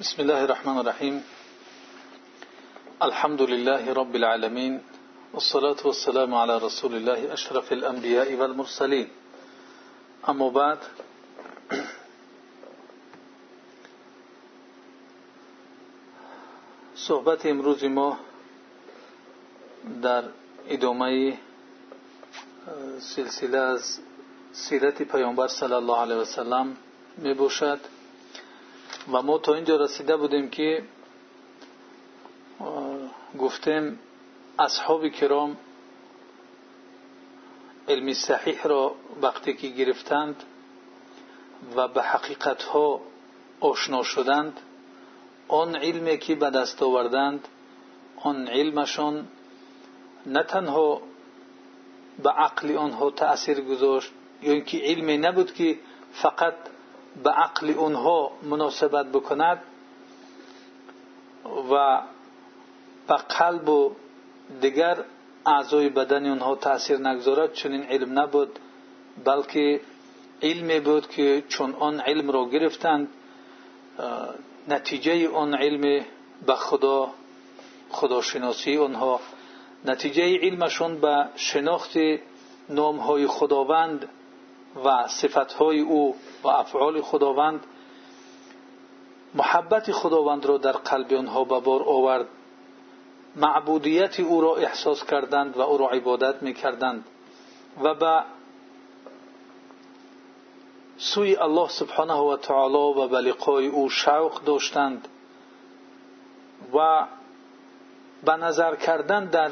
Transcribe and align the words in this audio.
بسم 0.00 0.22
الله 0.22 0.44
الرحمن 0.44 0.78
الرحیم 0.78 1.18
الحمد 3.02 3.42
لله 3.42 3.92
رب 3.94 4.14
العالمين 4.14 4.78
والصلاة 5.34 5.76
والسلام 5.84 6.34
على 6.34 6.58
رسول 6.58 6.94
الله 6.94 7.32
أشرف 7.32 7.72
الانبیاء 7.72 8.34
والمرسلین 8.34 9.06
أما 10.28 10.48
بعد 10.48 10.78
صحبت 16.94 17.46
امروز 17.46 17.84
ما 17.84 18.18
در 20.02 20.24
ادامه 20.68 21.38
سلسله 23.00 23.58
از 23.58 23.98
سیرت 24.52 25.02
پیامبر 25.02 25.48
صلی 25.48 25.72
الله 25.72 25.98
علیه 25.98 26.16
و 26.16 26.24
سلم 26.24 26.76
و 29.12 29.22
ما 29.22 29.38
تا 29.38 29.54
اینجا 29.54 29.76
رسیده 29.76 30.16
بودیم 30.16 30.50
که 30.50 30.82
گفتیم 33.38 33.98
اصحاب 34.58 35.08
کرام 35.08 35.56
علم 37.88 38.12
صحیح 38.12 38.62
را 38.62 38.94
وقتی 39.22 39.54
که 39.54 39.68
گرفتند 39.68 40.42
و 41.76 41.88
به 41.88 42.02
حقیقت 42.02 42.62
ها 42.62 43.00
آشنا 43.60 44.02
شدند 44.02 44.60
آن 45.48 45.76
علمی 45.76 46.18
که 46.18 46.34
به 46.34 46.50
دست 46.50 46.82
آوردند 46.82 47.48
آن 48.16 48.48
علمشان 48.48 49.28
نه 50.26 50.42
تنها 50.42 51.00
به 52.22 52.30
عقل 52.30 52.76
آنها 52.76 53.10
تأثیر 53.10 53.60
گذاشت 53.60 54.10
یا 54.42 54.52
اینکه 54.52 54.78
علمی 54.78 55.18
نبود 55.18 55.54
که 55.54 55.78
فقط 56.12 56.54
به 57.22 57.30
عقل 57.30 57.78
آنها 57.78 58.30
مناسبت 58.42 59.06
بکند 59.06 59.62
و 61.70 62.02
به 63.08 63.14
قلب 63.14 63.68
و 63.68 63.92
دیگر 64.60 65.04
اعضای 65.46 65.88
بدن 65.88 66.30
آنها 66.30 66.54
تأثیر 66.54 66.98
نگذارد 66.98 67.52
چنین 67.52 67.82
علم 67.82 68.18
نبود 68.18 68.58
بلکه 69.24 69.80
علمی 70.42 70.80
بود 70.80 71.08
که 71.08 71.42
چون 71.48 71.74
آن 71.74 72.00
علم 72.00 72.30
را 72.30 72.48
گرفتند 72.48 73.08
نتیجه 74.68 75.28
آن 75.28 75.54
علم 75.54 76.04
به 76.46 76.54
خدا 76.54 77.10
خداشناسی 77.90 78.76
آنها 78.76 79.20
نتیجه 79.84 80.38
علمشون 80.38 81.00
به 81.00 81.28
شناخت 81.36 81.96
نامهای 82.68 83.26
خداوند 83.26 84.08
و 84.84 85.08
صفتهای 85.08 85.80
او 85.80 86.16
و 86.42 86.48
افعال 86.48 87.00
خداوند 87.00 87.66
محبت 89.34 89.92
خداوند 89.92 90.46
را 90.46 90.58
در 90.58 90.72
قلب 90.72 91.12
آنها 91.12 91.44
به 91.44 91.60
بار 91.60 91.82
آورد. 91.82 92.26
معبودیت 93.36 94.20
او 94.20 94.40
را 94.40 94.56
احساس 94.56 95.04
کردند 95.04 95.56
و 95.56 95.60
او 95.60 95.78
را 95.78 95.88
عبادت 95.88 96.42
می‌کردند 96.42 97.04
و 97.82 97.94
به 97.94 98.22
سوی 100.96 101.36
الله 101.36 101.68
سبحانه 101.68 102.14
و 102.14 102.36
تعالی 102.36 103.00
و 103.00 103.08
به 103.08 103.20
لقای 103.20 103.66
او 103.66 103.90
شوق 103.90 104.44
داشتند 104.44 105.08
و 106.74 107.06
به 108.24 108.36
نظر 108.36 108.76
کردن 108.76 109.24
در 109.24 109.50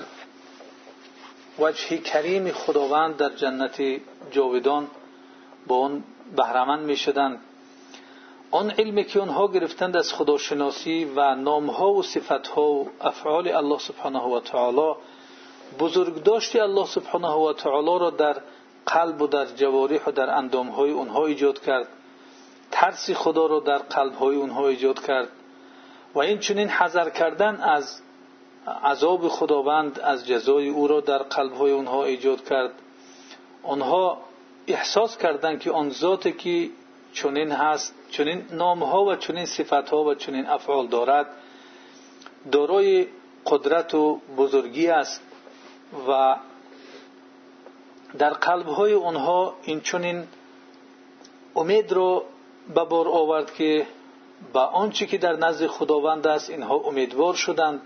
وجه 1.59 1.99
کریم 1.99 2.53
خداوند 2.53 3.17
در 3.17 3.29
جنت 3.29 3.83
جاودان 4.31 4.89
با 5.67 5.79
آن 5.79 6.05
بهرهمند 6.37 6.85
می‌شدند 6.85 7.41
آن 8.53 8.71
علمی 8.71 9.05
که 9.05 9.21
آنها 9.21 9.49
گرفتند 9.49 9.97
از 9.97 10.13
خداشناسی 10.13 11.05
و 11.17 11.35
نامها 11.35 11.93
و 11.93 12.03
صفتها 12.03 12.63
و 12.63 12.91
افعال 13.01 13.49
الله 13.49 13.79
سبحانه 13.79 14.23
و 14.23 14.41
تعالی 14.41 14.95
بزرگداشت 15.79 16.57
الله 16.57 16.87
سبحانه 16.87 17.29
و 17.29 17.53
تعالی 17.53 17.99
را 17.99 18.11
در 18.11 18.37
قلب 18.87 19.23
و 19.23 19.27
در 19.27 19.45
جوارح 19.45 20.01
و 20.07 20.13
در 20.13 20.31
اندامهای 20.31 20.93
آنها 20.93 21.27
ایجاد 21.27 21.61
کرد. 21.61 21.89
ترس 22.71 23.11
خدا 23.11 23.47
را 23.47 23.61
در 23.61 23.79
قلبهای 23.79 24.43
آنها 24.43 24.69
ایجاد 24.69 25.07
کرد. 25.07 25.29
و 26.15 26.19
این 26.19 26.39
چنین 26.39 26.69
حذر 26.69 27.11
کردن 27.11 27.57
از 27.57 28.03
عذاب 28.85 29.29
خداوند 29.29 30.01
از 30.01 30.27
جزای 30.27 30.69
او 30.69 30.89
را 30.89 31.01
در 31.01 31.19
قلبهای 31.19 31.73
آنها 31.73 32.05
ایجاد 32.05 32.49
کرد. 32.49 32.73
آنها 33.63 34.19
احساس 34.67 35.17
کردند 35.17 35.61
که 35.61 35.71
آن 35.71 35.91
ذاتی 35.91 36.33
که 36.33 36.71
چنین 37.13 37.53
هست 37.53 37.95
چنین 38.11 38.45
نامها 38.51 39.05
و 39.05 39.17
چنین 39.17 39.47
صفتها 39.47 40.05
و 40.05 40.15
چنین 40.15 40.47
افعال 40.47 40.87
دارد 40.87 41.27
دارای 42.53 43.07
قدرت 43.47 43.95
و 43.95 44.21
بزرگی 44.37 44.89
است 44.89 45.21
و 46.09 46.37
در 48.19 48.31
قلبهای 48.31 48.95
آنها 48.95 49.55
این 49.63 49.81
چنین 49.81 50.25
امید 51.57 51.93
را 51.93 52.23
به 52.75 52.85
بار 52.85 53.09
آورد 53.09 53.55
که 53.55 53.87
به 54.53 54.61
آنچه 54.61 55.07
که 55.07 55.19
در 55.19 55.37
نزد 55.37 55.67
خداوند 55.67 56.27
است 56.27 56.51
اینها 56.51 56.75
امیدوار 56.75 57.35
شدند. 57.35 57.81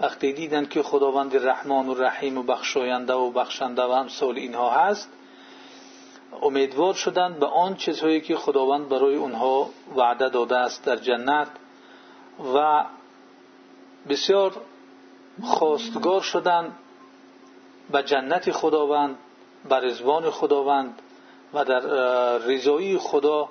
وقتی 0.00 0.32
دیدند 0.32 0.68
که 0.68 0.82
خداوند 0.82 1.36
رحمان 1.36 1.88
و 1.88 1.94
رحیم 1.94 2.38
و 2.38 2.42
بخشاینده 2.42 3.12
و 3.12 3.30
بخشنده 3.30 3.82
و 3.82 3.90
امثال 3.90 4.36
اینها 4.36 4.70
هست 4.70 5.08
امیدوار 6.42 6.94
شدند 6.94 7.38
به 7.38 7.46
آن 7.46 7.76
چیزهایی 7.76 8.20
که 8.20 8.36
خداوند 8.36 8.88
برای 8.88 9.16
اونها 9.16 9.70
وعده 9.96 10.28
داده 10.28 10.56
است 10.56 10.84
در 10.84 10.96
جنت 10.96 11.48
و 12.54 12.84
بسیار 14.08 14.52
خواستگار 15.42 16.20
شدند 16.20 16.78
به 17.90 18.02
جنت 18.02 18.52
خداوند 18.52 19.18
به 19.68 19.76
رزوان 19.76 20.30
خداوند 20.30 21.02
و 21.54 21.64
در 21.64 21.80
رضایی 22.38 22.98
خدا 22.98 23.48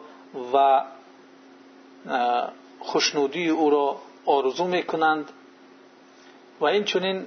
و 0.53 0.83
خوشنودی 2.79 3.49
او 3.49 3.69
را 3.69 3.97
آرزو 4.25 4.63
می‌کنند. 4.63 5.31
و 6.59 6.65
این 6.65 6.83
چنین 6.83 7.25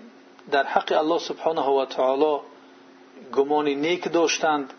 در 0.50 0.62
حق 0.62 0.92
الله 0.92 1.18
سبحانه 1.18 1.62
و 1.62 1.84
تعالی 1.84 2.40
گمان 3.34 3.68
نیک 3.68 4.12
داشتند. 4.12 4.72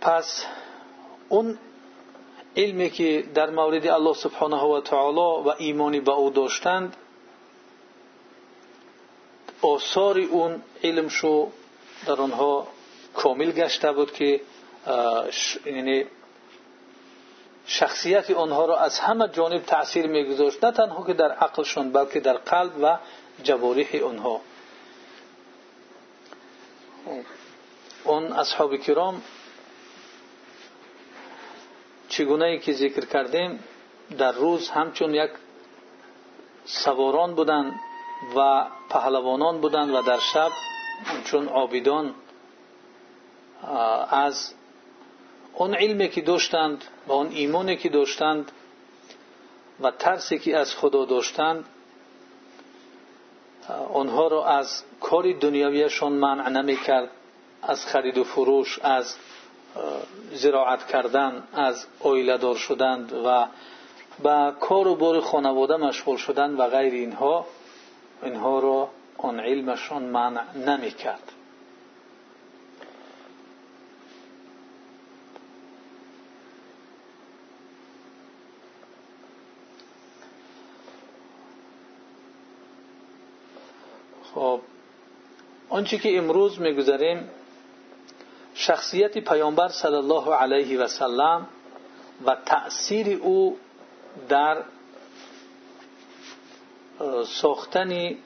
پس 0.00 0.44
اون 1.28 1.58
علمی 2.56 2.90
که 2.90 3.24
در 3.34 3.50
مورد 3.50 3.86
الله 3.86 4.14
سبحانه 4.14 4.62
و 4.62 4.80
تعالی 4.80 5.48
و 5.48 5.54
ایمانی 5.58 6.00
به 6.00 6.12
او 6.12 6.30
داشتند 6.30 6.96
آثار 9.62 10.18
اون 10.18 10.62
علم 10.84 11.08
شو 11.08 11.50
در 12.06 12.20
آنها 12.20 12.66
کامل 13.14 13.52
گشته 13.52 13.92
بود 13.92 14.12
که 14.12 14.40
یعنی 15.66 16.04
شخصیت 17.66 18.30
آنها 18.30 18.64
را 18.64 18.78
از 18.78 18.98
همه 18.98 19.28
جانب 19.28 19.62
تأثیر 19.62 20.06
میگذاشت 20.06 20.64
نه 20.64 20.72
تنها 20.72 21.06
که 21.06 21.12
در 21.12 21.32
عقلشون 21.32 21.92
بلکه 21.92 22.20
در 22.20 22.36
قلب 22.36 22.72
و 22.82 22.96
جوارح 23.42 23.86
آنها. 24.04 24.40
اون 28.04 28.32
اصحاب 28.32 28.76
کرام 28.76 29.22
چگونه 32.10 32.44
ای 32.44 32.58
که 32.58 32.72
ذکر 32.72 33.04
کردیم 33.04 33.64
در 34.18 34.32
روز 34.32 34.68
همچون 34.68 35.14
یک 35.14 35.30
سواران 36.64 37.34
بودند 37.34 37.72
و 38.36 38.66
پهلوانان 38.90 39.60
بودند 39.60 39.90
و 39.94 40.02
در 40.02 40.18
شب 40.18 40.50
چون 41.24 41.48
عابدان 41.48 42.14
از 44.10 44.54
اون 45.54 45.74
علمی 45.74 46.08
که 46.08 46.20
داشتند 46.20 46.84
و 47.06 47.12
اون 47.12 47.28
ایمانی 47.28 47.76
که 47.76 47.88
داشتند 47.88 48.52
و 49.80 49.90
ترسی 49.90 50.38
که 50.38 50.56
از 50.56 50.76
خدا 50.76 51.04
داشتند 51.04 51.64
آنها 53.94 54.28
را 54.28 54.46
از 54.46 54.82
کار 55.00 55.32
دنیویشان 55.32 56.12
منع 56.12 56.48
نمی 56.48 56.76
کرد 56.76 57.10
از 57.62 57.86
زراعت 60.32 60.86
کردن 60.86 61.42
از 61.52 61.86
اویله 62.00 62.36
دار 62.38 62.56
شدند 62.56 63.12
و 63.12 63.46
به 64.22 64.52
کار 64.60 64.88
و 64.88 64.94
بار 64.94 65.20
خانواده 65.20 65.76
مشغول 65.76 66.16
شدن 66.16 66.56
و 66.56 66.66
غیر 66.66 66.92
اینها 66.92 67.46
اینها 68.22 68.58
را 68.58 68.88
آن 69.18 69.40
علمشان 69.40 70.02
منع 70.02 70.56
نمی 70.56 70.90
کرد 70.90 71.32
خب 84.34 84.60
آنچه 85.68 85.98
که 85.98 86.18
امروز 86.18 86.60
می‌گذاریم 86.60 87.30
شخصیت 88.70 89.18
پیامبر 89.18 89.68
صلی 89.68 89.94
الله 89.94 90.34
علیه 90.34 90.80
و 90.80 90.86
سلم 90.86 91.46
و 92.26 92.36
تأثیر 92.46 93.18
او 93.22 93.58
در 94.28 94.62
ساختن 97.26 98.16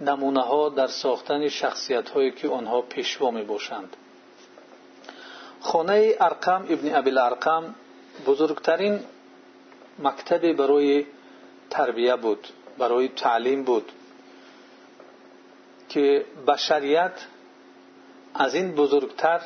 نمونه 0.00 0.40
ها 0.40 0.68
در 0.68 0.86
ساختن 0.86 1.48
شخصیت 1.48 2.10
هایی 2.10 2.30
که 2.30 2.48
آنها 2.48 2.80
پیشوا 2.82 3.30
می 3.30 3.42
باشند. 3.42 3.96
خانه 5.60 6.14
ارقم 6.20 6.66
ابن 6.68 6.94
ابی 6.94 7.18
ارقم 7.18 7.74
بزرگترین 8.26 9.00
مکتب 9.98 10.52
برای 10.52 11.06
تربیه 11.70 12.16
بود 12.16 12.48
برای 12.78 13.08
تعلیم 13.08 13.62
بود 13.64 13.92
که 15.88 16.24
بشریت 16.46 17.12
از 18.38 18.54
این 18.54 18.74
بزرگتر 18.74 19.40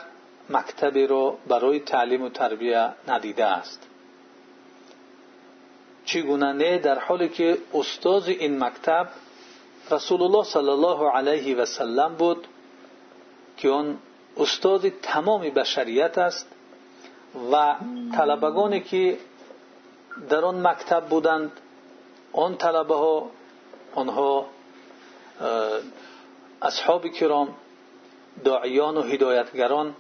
مکتبی 0.51 1.07
را 1.07 1.39
برای 1.49 1.81
تعلیم 1.81 2.23
و 2.23 2.29
تربیه 2.29 2.89
ندیده 3.09 3.45
است. 3.45 3.89
چگونه 6.05 6.53
نه 6.53 6.79
در 6.79 6.99
حالی 6.99 7.29
که 7.29 7.59
استاد 7.75 8.29
این 8.29 8.65
مکتب 8.65 9.09
رسول 9.91 10.23
الله 10.23 10.45
صلی 10.45 10.69
الله 10.69 11.11
علیه 11.11 11.57
و 11.57 11.65
سلم 11.65 12.15
بود 12.15 12.47
که 13.57 13.71
آن 13.71 13.99
استاد 14.37 14.89
تمام 14.89 15.41
بشریت 15.41 16.19
است 16.19 16.47
و 17.53 17.75
طلبگانی 18.17 18.81
که 18.81 19.19
در 20.29 20.45
آن 20.45 20.67
مکتب 20.67 21.05
بودند 21.05 21.53
آن 22.33 22.57
طلبه 22.57 22.95
ها 22.95 23.31
آنها 23.95 24.47
اصحاب 26.63 27.09
کرام 27.09 27.55
داعیان 28.45 28.97
و 28.97 29.03
هدایتگران 29.03 29.95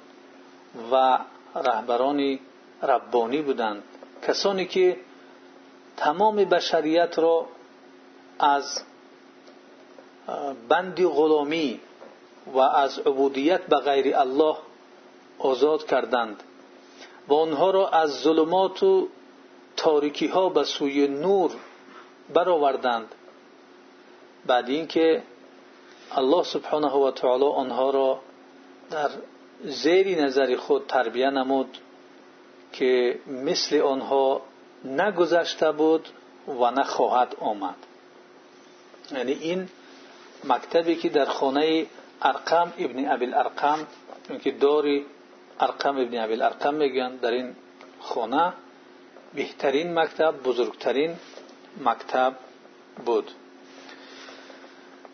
و 0.92 1.18
رهبران 1.54 2.38
ربانی 2.82 3.42
بودند. 3.42 3.82
کسانی 4.28 4.66
که 4.66 4.96
تمام 5.96 6.36
بشریت 6.36 7.18
را 7.18 7.46
از 8.38 8.82
بند 10.68 11.04
غلامی 11.04 11.80
و 12.46 12.58
از 12.58 12.98
عبودیت 12.98 13.66
به 13.66 13.76
غیر 13.76 14.16
الله 14.16 14.56
آزاد 15.38 15.86
کردند 15.86 16.42
و 17.28 17.34
آنها 17.34 17.70
را 17.70 17.88
از 17.88 18.10
ظلمات 18.10 18.82
و 18.82 19.08
تاریکی 19.76 20.26
ها 20.26 20.48
به 20.48 20.64
سوی 20.64 21.08
و 26.98 27.10
تعالی 27.10 27.44
آنها 27.44 27.90
را 27.90 28.20
در 28.90 29.10
زیر 29.64 30.24
نظر 30.24 30.56
خود 30.56 30.86
تربیه 30.86 31.30
نمود 31.30 31.78
که 32.72 33.18
مثل 33.26 33.80
آنها 33.80 34.42
نگذشته 34.84 35.72
بود 35.72 36.08
و 36.48 36.70
نخواهد 36.70 37.36
آمد. 37.40 37.76
یعنی 39.12 39.32
که 40.96 41.08
در 41.08 41.24
خانه 41.24 41.86
ارقم 42.22 42.72
ابن 42.78 43.08
ابی 43.08 43.26
الارقم 43.26 43.86
که 44.44 44.50
داری 44.50 45.06
ارقم 45.60 45.96
ابن 45.96 46.18
ابی 46.18 46.32
الارقم 46.32 46.74
میگن 46.74 47.16
در 47.16 47.30
این 47.30 47.56
خانه 48.00 48.52
بهترین 49.34 49.98
مکتب 49.98 50.34
بزرگترین 50.44 51.16
مکتب 51.84 52.34
بود. 53.06 53.30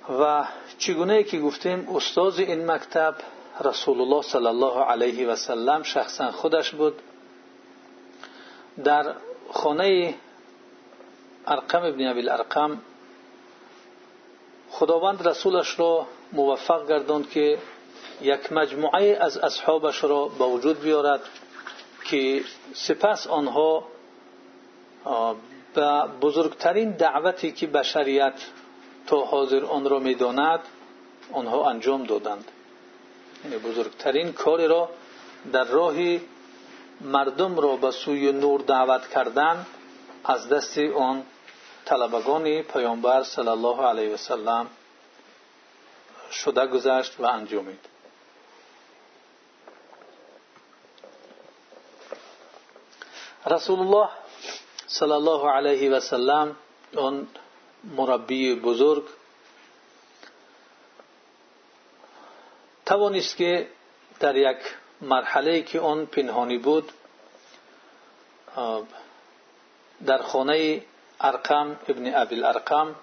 و 0.08 0.44
چگونه 0.78 1.22
که 1.22 1.40
گفتیم 1.40 1.88
استاد 1.96 2.40
این 2.40 2.70
مکتب 2.70 3.14
رسول 3.64 4.00
الله 4.00 4.22
صلی 4.22 4.46
الله 4.46 4.84
علیه 4.84 5.28
و 5.28 5.36
سلم 5.36 5.82
شخصا 5.82 6.30
خودش 6.30 6.70
بود. 6.70 6.94
در 8.84 9.14
خانه 9.52 10.14
ارقم 11.46 11.82
ابن 11.82 12.06
ابی 12.06 12.20
الارقم 12.20 12.78
خداوند 14.70 15.28
رسولش 15.28 15.80
را 15.80 16.06
موفق 16.32 16.88
گرداند 16.88 17.30
که 17.30 17.58
یک 18.20 18.52
مجموعه 18.52 19.18
از 19.20 19.38
اصحابش 19.38 20.04
را 20.04 20.28
به 20.28 20.44
وجود 20.44 20.80
بیارد 20.80 21.20
که 22.04 22.42
سپس 22.74 23.26
آنها 23.26 23.84
به 25.74 26.02
بزرگترین 26.20 26.90
دعوتی 26.90 27.52
که 27.52 27.66
بشریت 27.66 28.34
تا 29.08 29.24
حاضر 29.24 29.64
آن 29.64 29.88
را 29.88 29.98
می‌داند 29.98 30.60
آنها 31.32 31.70
انجام 31.70 32.04
دادند. 32.04 32.50
یعنی 33.44 33.58
بزرگترین 33.58 34.32
کاری 34.32 34.66
را 34.66 34.90
در 35.52 35.64
راه 35.64 35.94
مردم 37.00 37.60
را 37.60 37.76
به 37.76 37.90
سوی 37.90 38.32
نور 38.32 38.60
دعوت 38.60 39.08
کردن 39.08 39.66
از 40.24 40.48
دست 40.48 40.78
آن 40.78 41.22
طلبگان 41.84 42.62
پیامبر 42.62 43.22
صلی 43.22 43.48
الله 43.48 43.82
علیه 43.82 44.14
و 44.14 44.16
سلم 44.16 44.66
شده 46.30 46.66
گذشت 46.66 47.20
و 47.20 47.26
انجامید. 47.26 47.78
رسول 53.46 53.80
الله 53.80 54.08
صلی 54.86 55.12
الله 55.12 55.50
علیه 55.50 55.90
و 55.90 56.00
سلم 56.00 56.56
آن 56.96 57.28
مربی 57.84 58.54
بزرگ. 58.54 59.04
توانست 62.86 63.36
که 63.36 63.66
در 64.20 64.36
یک 64.36 64.56
مرحله 65.00 65.62
که 65.62 65.80
آن 65.80 66.06
پنهانی 66.06 66.58
بود 66.58 66.92
در 70.06 70.22
خانه 70.22 70.82
ارقم 71.20 71.76
ابن 71.88 72.14
ابی 72.14 72.36
الارقم 72.36 72.94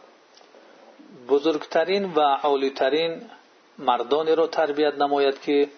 بزرگترین 1.29 2.13
و 2.13 2.19
عالیترین 2.19 3.29
مردانی 3.77 4.35
را 4.35 4.47
تربیت 4.47 4.93
نماید 4.93 5.41
که 5.41 5.69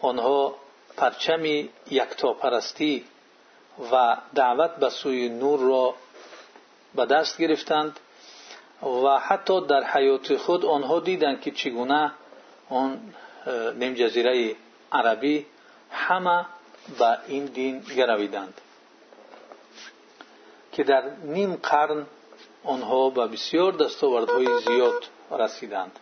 آنها 0.00 0.54
پرچم 0.96 1.44
یکتاپرستی 1.90 3.04
و 3.92 4.16
دعوت 4.34 4.76
به 4.76 4.88
سوی 4.90 5.28
نور 5.28 5.60
را 5.60 5.94
به 6.94 7.06
دست 7.06 7.38
گرفتند. 7.38 8.00
و 8.82 9.18
حتی 9.18 9.66
در 9.66 9.84
حیات 9.84 10.36
خود 10.36 10.64
آنها 10.64 11.00
دیدند 11.00 11.40
که 11.40 11.50
چگونه 11.50 12.12
آن 12.68 13.14
نیم 13.74 13.94
جزیره 13.94 14.56
عربی 14.92 15.46
همه 15.90 16.46
به 16.98 17.18
این 17.26 17.44
دین 17.44 17.80
گرویدند. 17.80 18.60
که 20.72 20.84
در 20.84 21.02
نیم 21.24 21.56
قرن 21.56 22.06
آنها 22.64 23.10
به 23.10 23.26
بسیار 23.26 23.72
دستاوردهای 23.72 24.60
زیاد 24.60 25.04
رسیدند. 25.30 25.98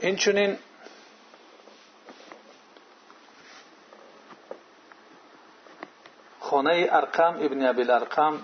اینچنین 0.00 0.58
خانه 6.64 6.88
ارقم 6.90 7.34
ابن 7.40 7.66
ابی 7.66 7.82
الارقم 7.82 8.34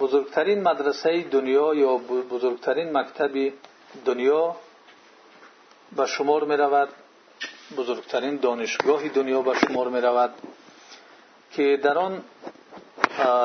بزرگترین 0.00 0.62
مدرسه 0.62 1.22
دنیا 1.22 1.74
یا 1.74 1.96
بزرگترین 2.30 2.92
مکتب 2.96 3.52
دنیا 4.04 4.56
به 5.96 6.06
شمار 6.06 6.44
می 6.44 6.56
رود 6.56 6.88
بزرگترین 7.76 8.36
دانشگاه 8.36 9.08
دنیا 9.08 9.42
به 9.42 9.54
شمار 9.58 9.88
می 9.88 10.00
رود 10.00 10.30
که 11.52 11.80
در 11.82 11.98
آن 11.98 12.22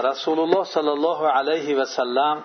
رسول 0.04 0.40
الله 0.40 0.64
صلی 0.66 0.88
الله 0.88 1.28
علیه 1.28 1.78
و 1.78 1.86
سلم 1.86 2.44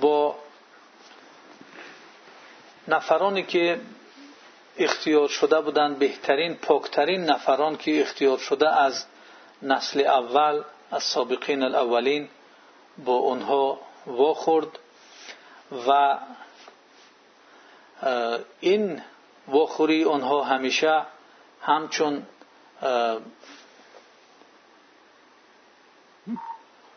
با 0.00 0.36
نفرانی 2.92 3.42
که 3.42 3.80
اختیار 4.78 5.28
شده 5.28 5.60
بودند 5.60 5.98
بهترین 5.98 6.54
پاکترین 6.54 7.24
نفران 7.24 7.76
که 7.76 8.00
اختیار 8.00 8.38
شده 8.38 8.70
از 8.70 9.04
نسل 9.62 10.00
اول 10.00 10.62
از 10.90 11.02
سابقین 11.02 11.62
الاولین 11.62 12.28
با 13.04 13.12
اونها 13.12 13.80
واخورد 14.06 14.78
و 15.88 16.18
این 18.60 19.02
واخوری 19.48 20.04
آنها 20.04 20.42
همیشه 20.42 21.02
همچون 21.62 22.26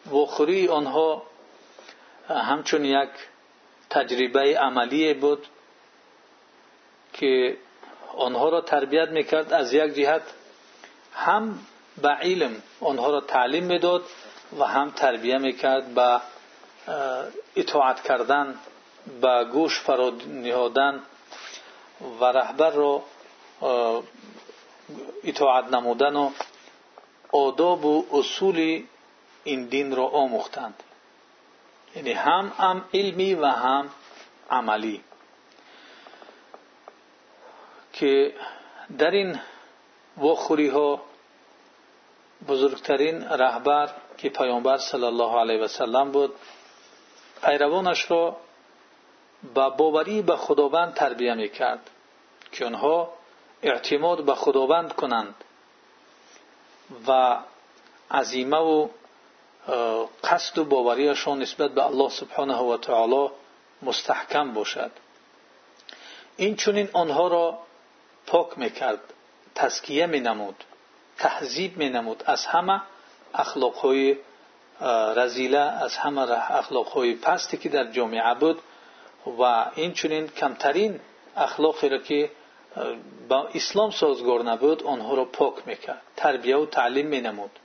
واخوری 0.05 0.67
آنها 0.67 1.23
همچون 2.29 2.85
یک 2.85 3.09
تجربه 3.89 4.59
عملی 4.59 5.13
بود. 5.13 5.47
که 7.19 7.57
آنها 8.17 8.49
را 8.49 8.61
تربیت 8.61 9.09
می‌کرد 9.09 9.53
از 9.53 9.73
یک 9.73 9.93
جهت 9.93 10.21
هم 11.13 11.59
به 12.01 12.09
علم 12.09 12.63
آنها 12.81 13.09
را 13.09 13.21
تعلیم 13.21 13.63
می‌داد 13.63 14.03
و 14.59 14.63
هم 14.63 14.91
تربیه 14.91 15.37
می‌کرد 15.37 15.93
به 15.93 16.21
اطاعت 17.55 18.03
کردن 18.03 18.55
به 19.21 19.45
گوش 19.51 19.79
فرا 19.79 20.09
نهادن 20.27 21.01
و 22.21 22.25
رهبر 22.25 22.69
را 22.69 23.03
اطاعت 25.23 25.65
نمودن 25.73 26.15
و 26.15 26.31
آداب 27.31 27.85
و 27.85 28.05
اصول 28.11 28.83
این 29.43 29.65
دین 29.65 29.95
را 29.95 30.05
آموختند. 30.05 30.83
یعنی 31.95 32.11
هم 32.11 32.51
هم 32.57 32.85
علمی 32.93 33.33
و 33.33 33.45
هم 33.45 33.89
عملی. 34.49 35.01
که 37.95 38.33
در 38.97 39.11
این 39.11 39.39
واخوری 40.17 40.67
ها 40.67 41.01
بزرگترین 42.47 43.23
رهبر 43.23 43.89
که 44.17 44.29
پیامبر 44.29 44.77
صلی 44.77 45.03
الله 45.03 45.39
علیه 45.39 45.59
و 45.59 45.67
سلم 45.67 46.11
بود 46.11 46.35
پیروانش 47.43 48.11
را 48.11 48.37
با 49.53 49.69
باوری 49.69 50.21
به 50.21 50.35
خداوند 50.35 50.93
تربیه 50.93 51.33
می‌کرد 51.33 51.89
که 52.51 52.65
آنها 52.65 53.13
اعتماد 53.61 54.25
به 54.25 54.35
خداوند 54.35 54.93
کنند 54.93 55.35
و 57.07 57.39
عزیمه 58.11 58.57
و 58.57 58.87
قصد 60.23 60.57
و 60.57 60.65
باوریشان 60.65 61.41
نسبت 61.41 61.71
به 61.71 61.85
الله 61.85 62.09
سبحانه 62.09 62.57
و 62.57 62.77
تعالی 62.77 63.29
مستحکم 63.81 64.53
باشد. 64.53 64.91
این 66.37 66.55
چونین 66.55 66.89
آنها 66.93 67.27
را 67.27 67.64
پاک 68.27 68.57
می‌کرد 68.57 68.99
تزکیه 69.55 70.05
مینمود 70.05 70.63
تهذیب 71.17 71.77
مینمود. 71.77 72.23
از 72.25 72.45
همه 72.45 72.81
اخلاقهای 73.33 74.17
رزیله 75.15 75.57
از 75.57 75.97
همه 75.97 76.51
اخلاقهای 76.55 77.15
پستی 77.15 77.57
که 77.57 77.69
در 77.69 77.91
جامعه 77.91 78.33
بود 78.33 78.61
و 79.39 79.71
این 79.75 79.93
چونین 79.93 80.27
کمترین 80.27 80.99
اخلاقی 81.37 81.89
را 81.89 81.97
که 81.97 82.31
با 83.29 83.47
اسلام 83.53 83.91
سازگار 83.91 84.43
نبود 84.43 84.83
آنها 84.83 85.15
را 85.15 85.25
پاک 85.25 85.67
می‌کرد 85.67 86.01
تربیه 86.15 86.57
و 86.57 86.65
تعلیم 86.65 87.07
مینمود. 87.07 87.59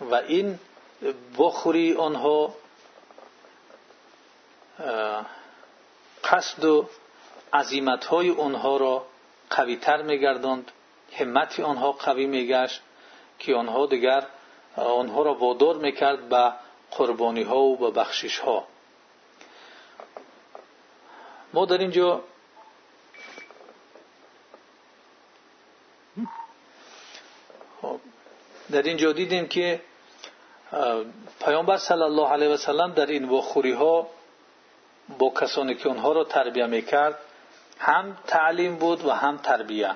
و 0.00 0.14
این 0.14 0.58
بخوری 1.38 1.94
آنها 1.94 2.54
قصد 6.24 6.64
و 6.64 6.88
عظیمت 7.52 8.04
های 8.04 8.30
آنها 8.30 8.76
را 8.76 9.06
قویتر 9.50 10.02
میگرداند. 10.02 10.72
همت 11.12 11.60
آنها 11.60 11.92
قوی 11.92 12.26
میگشت 12.26 12.80
که 13.38 13.54
آنها 13.54 13.86
دیگر 13.86 14.26
آنها 14.76 15.22
را 15.22 15.34
وادار 15.34 15.76
می‌کرد 15.76 16.28
به 16.28 16.52
قربانی 16.90 17.44
و 17.44 17.76
به 17.76 17.90
بخشش 17.90 18.40
ما 21.52 21.64
در 21.64 21.78
اینجا 21.78 22.20
در 28.70 28.82
اینجا 28.82 29.12
دیدیم 29.12 29.48
که 29.48 29.80
پیامبر 31.44 31.76
صلی 31.76 32.02
الله 32.02 32.28
علیه 32.28 32.48
و 32.48 32.56
سلم 32.56 32.92
در 32.92 33.06
این 33.06 33.28
وخوری 33.28 33.72
ها 33.72 34.06
با 35.18 35.30
کسانی 35.30 35.74
که 35.74 35.88
آنها 35.88 36.12
را 36.12 36.24
تربیه 36.24 36.66
می‌کرد 36.66 37.18
هم 37.78 38.16
تعلیم 38.26 38.76
بود 38.76 39.04
و 39.04 39.10
هم 39.10 39.36
تربیه 39.36 39.90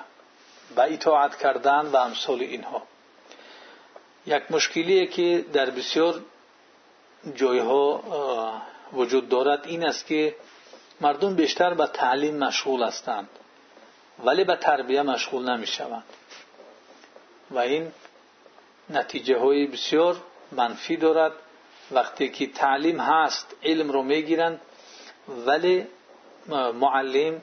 و 0.75 0.81
اطاعت 0.81 1.37
کردن 1.37 1.85
و 1.85 1.95
امثال 1.95 2.39
اینها. 2.39 2.83
یک 4.25 4.43
مشکلی 4.51 5.07
که 5.07 5.45
در 5.53 5.69
بسیار 5.69 6.21
جایها 7.35 8.03
وجود 8.93 9.29
دارد 9.29 9.67
این 9.67 9.85
است 9.85 10.05
که 10.05 10.35
مردم 11.01 11.35
بیشتر 11.35 11.73
به 11.73 11.87
تعلیم 11.87 12.37
مشغول 12.37 12.83
هستند 12.83 13.29
ولی 14.23 14.43
به 14.43 14.55
تربیه 14.55 15.01
مشغول 15.01 15.49
نمی 15.49 15.67
شوند 15.67 16.03
و 17.51 17.59
این 17.59 17.91
نتیجه 18.89 19.37
های 19.37 19.67
بسیار 19.67 20.17
منفی 20.51 20.97
دارد. 20.97 21.31
وقتی 21.91 22.29
که 22.29 22.47
تعلیم 22.47 22.99
هست 22.99 23.55
علم 23.63 23.91
رو 23.91 24.03
می‌گیرند 24.03 24.61
ولی 25.45 25.87
معلم 26.73 27.41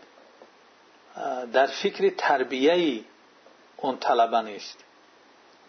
در 1.53 1.67
فکر 1.67 2.09
تربیه 2.09 3.05
اون 3.77 3.97
طلبه 3.97 4.41
نیست. 4.43 4.85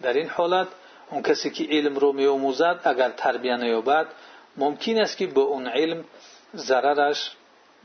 در 0.02 0.14
این 0.14 0.30
حالت 0.30 0.68
اون 1.12 1.22
کسی 1.24 1.50
که 1.50 1.64
علم 1.64 1.96
رو 1.96 2.14
می 2.14 2.26
آموزد 2.26 2.80
اگر 2.84 3.10
تربیه 3.10 3.58
نیابد 3.58 4.08
ممکن 4.58 5.02
است 5.02 5.18
که 5.18 5.28
به 5.28 5.42
اون 5.42 5.68
علم 5.68 6.06
ضررش 6.56 7.32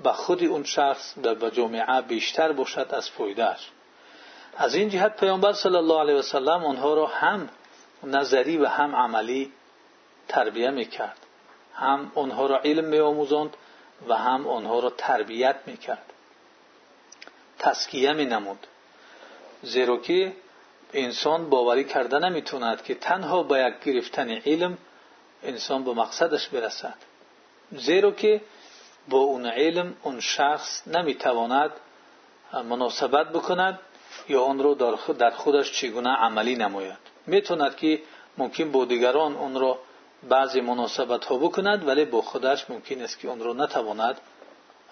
به 0.02 0.12
خود 0.12 0.44
اون 0.44 0.64
شخص 0.64 1.14
و 1.22 1.34
به 1.34 1.50
جامعه 1.50 2.00
بیشتر 2.00 2.52
باشد 2.52 2.88
از 2.90 3.10
فایدهش 3.10 3.70
از 4.56 4.74
این 4.74 4.88
جهت 4.88 5.20
پیامبر 5.20 5.52
صلی 5.52 5.76
الله 5.76 6.00
علیه 6.00 6.14
و 6.14 6.22
سلم 6.22 6.64
آنها 6.64 6.94
را 6.94 7.06
هم 7.06 7.48
نظری 8.02 8.56
و 8.56 8.66
هم 8.66 8.96
عملی 8.96 9.52
تربیه 10.28 10.70
می‌کرد. 10.70 11.18
هم 11.74 12.12
آنها 12.14 12.46
را 12.46 12.58
علم 12.58 12.84
می 12.84 12.98
آموزند 12.98 13.56
و 14.08 14.14
هم 14.14 14.48
آنها 14.48 14.78
را 14.78 14.90
تربیت 14.90 15.56
می‌کرد. 15.66 16.13
تسکیه 17.58 18.12
نمود. 18.12 18.66
زیرا 19.62 19.96
که 19.96 20.32
انسان 20.92 21.50
باوری 21.50 21.84
کرده 21.84 22.18
نمی‌توند 22.18 22.82
که 22.82 22.94
تنها 22.94 23.42
با 23.42 23.58
یک 23.58 23.74
گرفتن 23.84 24.30
علم 24.30 24.78
انسان 25.42 25.84
به 25.84 25.92
مقصدش 25.92 26.48
برسد. 26.48 26.94
زیرا 27.72 28.10
که 28.10 28.40
با 29.08 29.18
اون 29.18 29.46
علم 29.46 29.94
اون 30.02 30.20
شخص 30.20 30.88
نمی‌تواند 30.88 31.70
مناسبت 32.52 33.28
بکند 33.28 33.78
یا 34.28 34.42
آن 34.42 34.58
را 34.58 34.74
در 35.18 35.30
خودش 35.30 35.72
چگونه 35.72 36.10
عملی 36.10 36.54
نماید. 36.54 36.98
می‌توند 37.26 37.76
که 37.76 38.02
ممکن 38.38 38.72
با 38.72 38.84
دیگران 38.84 39.36
اون 39.36 39.60
را 39.60 39.78
بعضی 40.28 40.60
مناسبت 40.60 41.24
ها 41.24 41.36
بکند 41.36 41.88
ولی 41.88 42.04
با 42.04 42.22
خودش 42.22 42.70
ممکن 42.70 43.02
است 43.02 43.18
که 43.18 43.28
اون 43.28 43.40
را 43.40 43.52
نتواند 43.52 44.20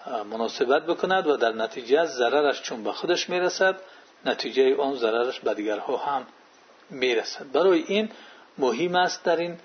مناسبت 0.07 0.85
بکند 0.85 1.27
و 1.27 1.37
در 1.37 1.51
نتیجه 1.51 2.05
ضررش 2.05 2.61
چون 2.61 2.83
به 2.83 2.91
خودش 2.91 3.29
می‌رسد 3.29 3.75
نتیجه 4.25 4.75
آن 4.77 4.95
ضررش 4.95 5.39
به 5.39 5.53
دیگرها 5.53 5.97
هم 5.97 6.25
می‌رسد 6.89 7.51
برای 7.51 7.83
این 7.87 8.09
مهم 8.57 8.95
است 8.95 9.23
در 9.23 9.37
این 9.37 9.57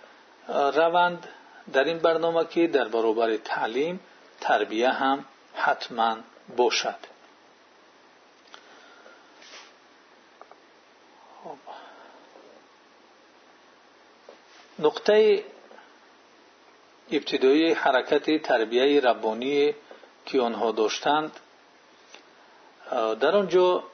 روند 0.48 1.28
در 1.72 1.84
این 1.84 1.98
برنامه 1.98 2.44
که 2.44 2.66
در 2.66 2.88
برابر 2.88 3.36
تعلیم 3.36 4.00
تربیه 4.40 4.88
هم 4.88 5.24
حتما 5.54 6.16
باشد 6.56 6.96
خب. 11.44 11.56
نقطه 14.78 15.44
ابتدایی 17.10 17.72
حرکت 17.72 18.42
تربیه 18.42 19.00
ربانی 19.00 19.74
که 20.28 20.40
آنها 20.40 20.72
داشتند 20.72 21.32
در 23.20 23.36
آنجا 23.36 23.84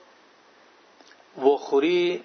واخوری 1.36 2.24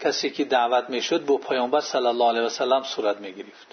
کسی 0.00 0.30
که 0.30 0.44
دعوت 0.44 0.90
می‌شد 0.90 1.24
با 1.24 1.36
پیامبر 1.36 1.80
صلی 1.80 2.06
الله 2.06 2.28
علیه 2.28 2.42
و 2.42 2.48
سلم 2.48 2.82
صورت 2.82 3.16
می 3.16 3.32
گرفت 3.32 3.66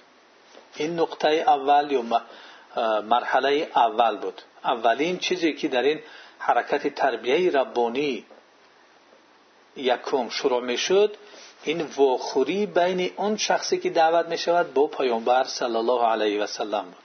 این 0.75 0.99
نقطه 0.99 1.27
اول 1.27 1.91
یا 1.91 2.01
مرحله 3.01 3.71
اول 3.75 4.17
بود. 4.17 4.41
اولین 4.63 5.17
چیزی 5.17 5.53
که 5.53 5.67
در 5.67 5.81
این 5.81 5.99
حرکت 6.39 6.95
تربیه 6.95 7.51
ربانی 7.51 8.25
یکم 9.77 10.29
شروع 10.29 10.61
می 10.61 10.77
شد 10.77 11.17
این 11.63 11.81
واخوری 11.81 12.65
بین 12.65 13.11
اون 13.17 13.37
شخصی 13.37 13.77
که 13.77 13.89
دعوت 13.89 14.25
می 14.25 14.37
شود 14.37 14.73
با 14.73 14.87
پیامبر 14.87 15.43
صلی 15.43 15.75
الله 15.75 16.05
علیه 16.05 16.43
و 16.43 16.47
بود. 16.83 17.04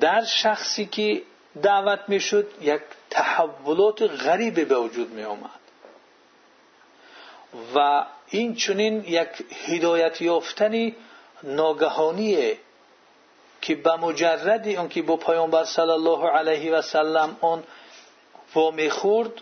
در 0.00 0.24
شخصی 0.24 0.86
که 0.86 1.22
دعوت 1.62 2.00
می 2.08 2.20
شد 2.20 2.48
یک 2.60 2.80
تحولات 3.10 4.02
غریبی 4.02 4.64
به 4.64 4.78
وجود 4.78 5.10
می 5.10 5.22
آمد 5.22 5.50
و 7.74 8.06
این 8.28 8.54
چنین 8.54 9.04
یک 9.04 9.28
هدایت 9.66 10.20
یافتنی 10.20 10.96
ناگهانیه 11.42 12.58
که 13.60 13.74
به 13.74 13.96
مجرد 13.96 14.68
اون 14.68 14.88
که 14.88 15.02
با 15.02 15.16
پیامبر 15.16 15.64
صلی 15.64 15.90
الله 15.90 16.28
علیه 16.28 16.72
و 16.72 16.82
سلم 16.82 17.36
اون 17.40 17.62
و 18.56 18.90
خورد 18.90 19.32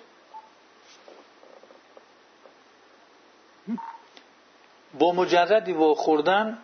با 4.99 5.13
مجرد 5.13 5.69
و 5.69 5.95
خوردن 5.95 6.59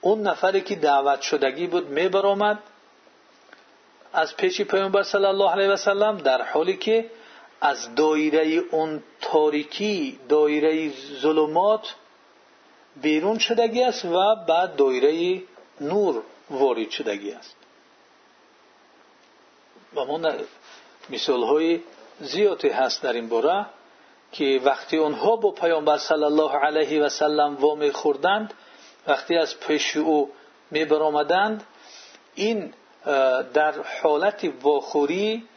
اون 0.00 0.22
نفری 0.22 0.60
که 0.60 0.76
دعوت 0.76 1.20
شدگی 1.20 1.66
بود 1.66 1.88
می 1.88 2.08
برآمد 2.08 2.58
از 4.12 4.36
پیش 4.36 4.60
پیامبر 4.60 5.02
صلی 5.02 5.24
الله 5.24 5.50
علیه 5.50 5.68
و 5.68 5.76
سلم 5.76 6.16
در 6.16 6.42
حالی 6.42 6.76
که 6.76 7.10
از 7.60 7.94
دایره 7.94 8.62
اون 8.70 9.02
تاریکی 9.20 10.18
دایره 10.28 10.92
ظلمات 11.20 11.94
بیرون 13.02 13.38
شدگی 13.38 13.82
است 13.82 14.04
و 14.04 14.34
بعد 14.48 14.76
دایره 14.76 15.42
نور 15.80 16.22
وارد 16.50 16.90
شدگی 16.90 17.32
است. 17.32 17.56
و 19.94 20.04
ما 20.04 20.32
مثال 21.10 21.42
های 21.42 21.80
زیادی 22.20 22.68
هست 22.68 23.02
در 23.02 23.12
این 23.12 23.28
باره 23.28 23.66
که 24.32 24.60
وقتی 24.64 24.98
آنها 24.98 25.36
با 25.36 25.50
پیامبر 25.50 25.98
صلی 25.98 26.24
الله 26.24 26.56
علیه 26.56 27.02
و 27.02 27.08
سلم 27.08 27.56
وامی 27.56 27.90
خوردند 27.90 28.54
وقتی 29.06 29.36
از 29.36 29.60
پیش 29.60 29.96
او 29.96 30.30
می 30.70 30.86
این 32.34 32.72
در 33.54 33.74
حالت 34.02 34.52
واخوری 34.62 35.48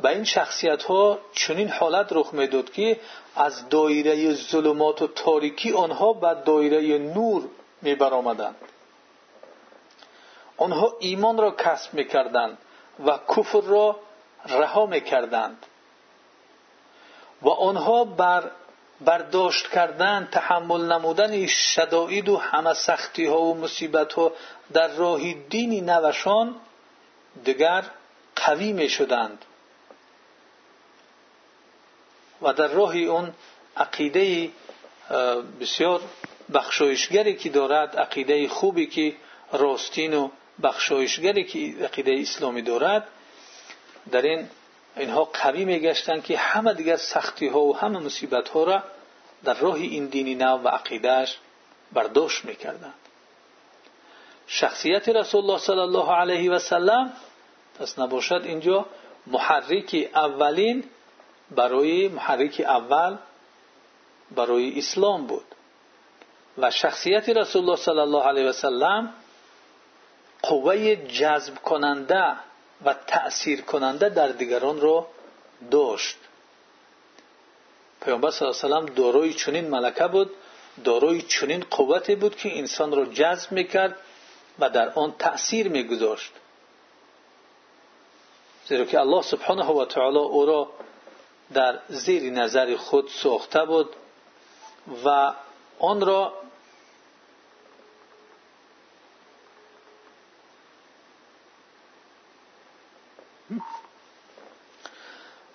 به 0.00 0.08
این 0.08 0.24
شخصیت 0.24 0.82
ها 0.82 1.18
چنین 1.32 1.68
حالت 1.68 2.12
رخ 2.12 2.34
می‌داد 2.34 2.72
که 2.72 3.00
از 3.36 3.68
دایره 3.68 4.34
ظلمات 4.34 5.02
و 5.02 5.06
تاریکی 5.06 5.72
آنها 5.72 6.12
به 6.12 6.36
دایره 6.44 6.98
نور 6.98 7.48
می 7.82 7.94
برآمدند 7.94 8.56
آنها 10.56 10.96
ایمان 11.00 11.38
را 11.38 11.50
کسب 11.50 11.94
می‌کردند 11.94 12.58
و 13.06 13.18
کفر 13.36 13.60
را 13.60 13.96
رها 14.46 14.86
می‌کردند. 14.86 15.66
و 17.42 17.48
آنها 17.48 18.04
بر 18.04 18.50
برداشت 19.00 19.68
کردن 19.68 20.28
تحمل 20.32 20.92
نمودن 20.92 21.46
شدائد 21.46 22.28
و 22.28 22.36
همه 22.36 22.74
سختی 22.74 23.26
ها 23.26 23.40
و 23.40 23.54
مصیبت 23.54 24.12
ها 24.12 24.32
در 24.72 24.88
راه 24.88 25.32
دینی 25.32 25.80
نوشان 25.80 26.54
دیگر 27.44 27.84
قوی 28.36 28.72
می 28.72 28.88
شدند. 28.88 29.44
و 32.42 32.52
در 32.52 32.68
راه 32.68 32.96
اون 32.96 33.34
عقیده 33.76 34.50
بسیار 35.60 36.00
بخشایشگری 36.54 37.36
که 37.36 37.50
دارد 37.50 37.96
عقیده 37.96 38.48
خوبی 38.48 38.86
که 38.86 39.14
راستین 39.52 40.14
و 40.14 40.30
بخشایشگری 40.62 41.44
که 41.44 41.84
عقیده 41.84 42.16
اسلامی 42.20 42.62
دارد 42.62 43.08
در 44.10 44.22
این 44.22 44.48
اینها 44.96 45.24
قوی 45.24 45.64
میگشتند 45.64 46.24
که 46.24 46.38
همه 46.38 46.74
دیگر 46.74 46.96
سختی 46.96 47.48
ها 47.48 47.60
و 47.60 47.76
همه 47.76 47.98
مصیبت 47.98 48.48
ها 48.48 48.64
را 48.64 48.82
در 49.44 49.54
راه 49.54 49.74
این 49.74 50.06
دینی 50.06 50.34
نو 50.34 50.56
و 50.56 50.68
عقیدهش 50.68 51.38
برداشت 51.92 52.44
می‌کردند. 52.44 52.94
شخصیت 54.46 55.08
رسول 55.08 55.44
الله 55.44 55.58
صلی 55.58 55.78
الله 55.78 56.12
علیه 56.12 56.50
و 56.50 56.58
سلم 56.58 57.12
پس 57.78 57.98
نباشد 57.98 58.42
اینجا 58.44 58.86
محرک 59.26 60.10
اولین 60.14 60.84
برای 61.50 62.08
محرک 62.08 62.60
اول 62.66 63.16
برای 64.34 64.78
اسلام 64.78 65.26
بود. 65.26 65.44
و 66.58 66.70
شخصیت 66.70 67.28
رسول 67.28 67.62
الله 67.62 67.76
صلی 67.76 67.98
الله 67.98 68.22
علیه 68.22 68.48
و 68.48 68.52
سلم 68.52 69.12
قوه 70.42 70.96
جذب 70.96 71.54
کننده 71.54 72.32
و 72.84 72.94
تأثیر 73.06 73.60
کننده 73.60 74.08
در 74.08 74.28
دیگران 74.28 74.80
را 74.80 75.06
داشت. 75.70 76.16
پیامبر 78.00 78.30
صلی 78.30 78.48
الله 78.48 78.76
علیه 78.76 78.92
و 78.92 78.94
دارای 78.94 79.34
چنین 79.34 79.68
ملکه 79.68 80.06
بود 80.06 80.30
دارای 80.84 81.22
چنین 81.22 81.64
قوتی 81.70 82.14
بود 82.14 82.36
که 82.36 82.58
انسان 82.58 82.92
را 82.92 83.04
جذب 83.04 83.52
می‌کرد. 83.52 83.96
و 84.62 84.68
در 84.70 84.92
آن 84.94 85.14
تأثیر 85.18 85.68
میگذاشت. 85.68 86.32
زیرا 88.66 88.84
که 88.84 89.00
الله 89.00 89.22
سبحانه 89.22 89.64
و 89.64 89.84
تعالی 89.84 90.18
او 90.18 90.46
را 90.46 90.68
در 91.52 91.78
زیر 91.88 92.32
نظر 92.32 92.76
خود 92.76 93.08
ساخته 93.08 93.64
بود 93.64 93.96
و 95.04 95.32
آن 95.78 96.00
را 96.00 96.32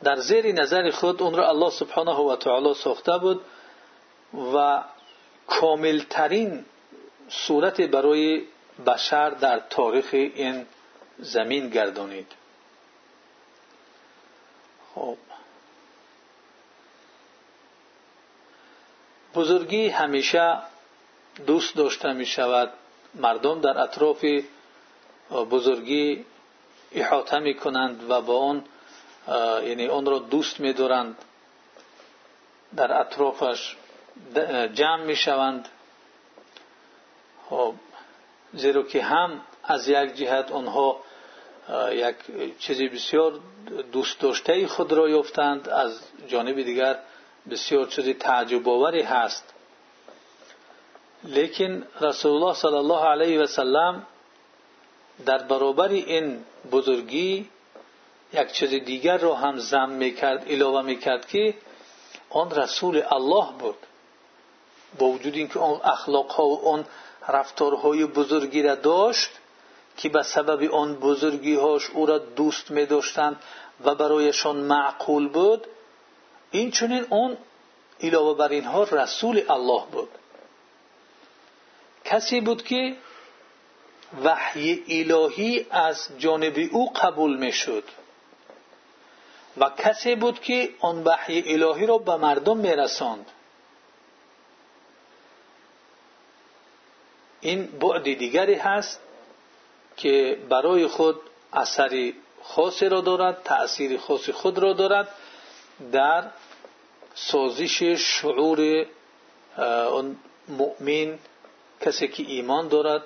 در 0.03 0.15
زیر 0.15 0.51
نظر 0.51 0.91
خود 0.91 1.23
اون 1.23 1.33
را 1.33 1.49
الله 1.49 1.69
سبحانه 1.69 2.15
و 2.15 2.35
تعالی 2.35 2.73
ساخته 2.73 3.17
بود 3.17 3.41
و 4.53 4.83
کاملترین 5.47 6.65
صورت 7.29 7.81
برای 7.81 8.43
بشر 8.85 9.29
در 9.29 9.59
تاریخ 9.59 10.09
این 10.13 10.65
زمین 11.19 11.69
گردانید. 11.69 12.31
خب. 14.95 15.17
بزرگی 19.35 19.89
همیشه 19.89 20.57
دوست 21.45 21.75
داشته 21.75 22.13
می 22.13 22.25
شود 22.25 22.73
مردم 23.15 23.61
در 23.61 23.77
اطراف 23.77 24.25
بزرگی 25.31 26.25
احاطه 26.91 27.39
می 27.39 27.53
کنند 27.53 28.09
و 28.09 28.21
با 28.21 28.39
آن 28.39 28.63
یعنی 29.67 29.87
آن 29.87 30.05
را 30.05 30.19
دوست 30.19 30.59
می 30.59 30.73
دارند. 30.73 31.17
در 32.75 32.99
اطرافش 32.99 33.75
جمع 34.73 35.03
می 35.03 35.15
شوند. 35.15 35.69
خب. 37.49 37.73
زیرا 38.53 38.83
که 38.83 39.03
هم 39.03 39.41
از 39.63 39.87
یک 39.87 40.15
جهت 40.15 40.51
آنها 40.51 40.99
یک 41.91 42.15
چیزی 42.59 42.87
بسیار 42.87 43.39
دوست 43.91 44.19
داشته 44.19 44.67
خود 44.67 44.91
را 44.91 45.09
یافتند 45.09 45.69
از 45.69 45.99
جانب 46.27 46.61
دیگر 46.61 46.99
بسیار 47.49 47.85
چیزی 47.85 48.13
تعجب 48.13 48.69
آوری 48.69 49.01
هست. 49.01 49.53
لیکن 51.23 51.83
رسول 52.01 52.31
الله 52.31 52.53
صلی 52.53 52.75
الله 52.75 53.05
علیه 53.05 53.39
و 53.39 53.47
سلم 53.47 54.05
در 55.25 55.37
برابر 55.37 55.89
این 55.89 56.43
بزرگی 56.71 57.49
یک 58.33 58.51
چیز 58.51 58.69
دیگر 58.69 59.17
را 59.17 59.35
هم 59.35 59.57
زم 59.57 59.89
می‌کرد 59.89 60.49
علاوه 60.49 60.81
می‌کرد 60.81 61.27
که 61.27 61.53
آن 62.29 62.51
رسول 62.51 63.03
الله 63.11 63.47
بود. 63.59 63.75
با 64.99 65.05
وجود 67.29 67.43
اینکه 67.43 67.63
آن 67.63 67.67
اخلاق 67.67 67.79
ها 67.79 67.89
و 67.89 67.93
آن 67.93 67.99
رفتارهای 67.99 68.05
بزرگی 68.05 68.63
را 68.63 68.75
داشت 68.75 69.29
که 69.97 70.09
به 70.09 70.23
سبب 70.23 70.71
آن 70.73 70.95
بزرگی 70.95 71.55
هاش 71.55 71.89
او 71.89 72.05
را 72.05 72.17
دوست 72.17 72.71
می 72.71 72.85
داشتند 72.85 73.43
و 73.83 73.95
برایشان 73.95 74.55
معقول 74.55 75.27
بود 75.27 75.67
این 76.51 76.71
چنین 76.71 77.05
اون 77.09 77.37
علاوه 78.01 78.37
بر 78.37 78.49
اینها 78.49 78.83
رسول 78.83 79.43
الله 79.49 79.83
بود. 79.91 80.09
کسی 82.05 82.41
بود 82.41 82.63
که 82.63 82.95
وحی 84.23 84.83
الهی 84.87 85.65
از 85.71 86.09
جانب 86.17 86.69
او 86.71 86.93
قبول 86.93 87.37
می 87.37 87.51
شد 87.51 87.83
و 89.57 89.69
کسی 89.77 90.15
بود 90.15 90.41
که 90.41 90.69
آن 90.79 91.03
وحی 91.03 91.53
الهی 91.53 91.85
را 91.85 91.97
به 91.97 92.15
مردم 92.15 92.57
می 92.57 92.75
رساند 92.75 93.25
این 97.47 97.65
بعد 97.65 98.03
دیگری 98.03 98.53
هست 98.53 98.99
که 99.97 100.37
برای 100.49 100.87
خود 100.87 101.15
اثری 101.53 102.15
خاصی 102.43 102.89
را 102.89 103.01
دارد 103.01 103.41
تأثیر 103.43 103.97
خاص 103.99 104.29
خود 104.29 104.57
را 104.57 104.73
دارد 104.73 105.07
در 105.91 106.23
سازش 107.15 107.83
شعور 107.83 108.85
مؤمن 110.47 111.19
کسی 111.81 112.07
که 112.07 112.23
ایمان 112.27 112.67
دارد 112.67 113.03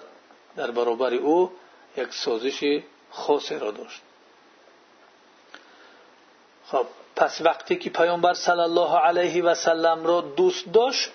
در 0.56 0.72
برابر 0.72 1.14
او 1.14 1.52
یک 1.98 2.14
سازش 2.14 2.82
خاصی 3.12 3.56
را 3.56 3.72
داشت. 3.72 4.02
خب 6.66 6.86
پس 7.16 7.42
وقتی 7.42 7.76
که 7.76 7.90
پیامبر 7.90 8.34
صلی 8.34 8.60
الله 8.60 8.98
علیه 8.98 9.44
و 9.44 9.56
سلم 9.56 10.06
را 10.06 10.22
دوست 10.22 10.66
داشت 10.74 11.12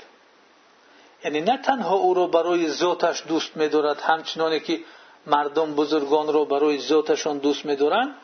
یعنی 1.27 1.41
نه 1.41 1.57
تنها 1.57 1.95
او 1.95 2.15
را 2.15 2.27
برای 2.27 2.69
ذاتش 2.71 3.23
دوست 3.29 3.57
می‌دارد 3.57 4.01
همچنانی 4.01 4.61
که 4.61 4.81
مردم 5.27 5.75
بزرگان 5.75 6.33
را 6.33 6.45
برای 6.45 6.79
ذاتشان 6.79 7.39
دوست 7.39 7.65
می‌دارند 7.65 8.15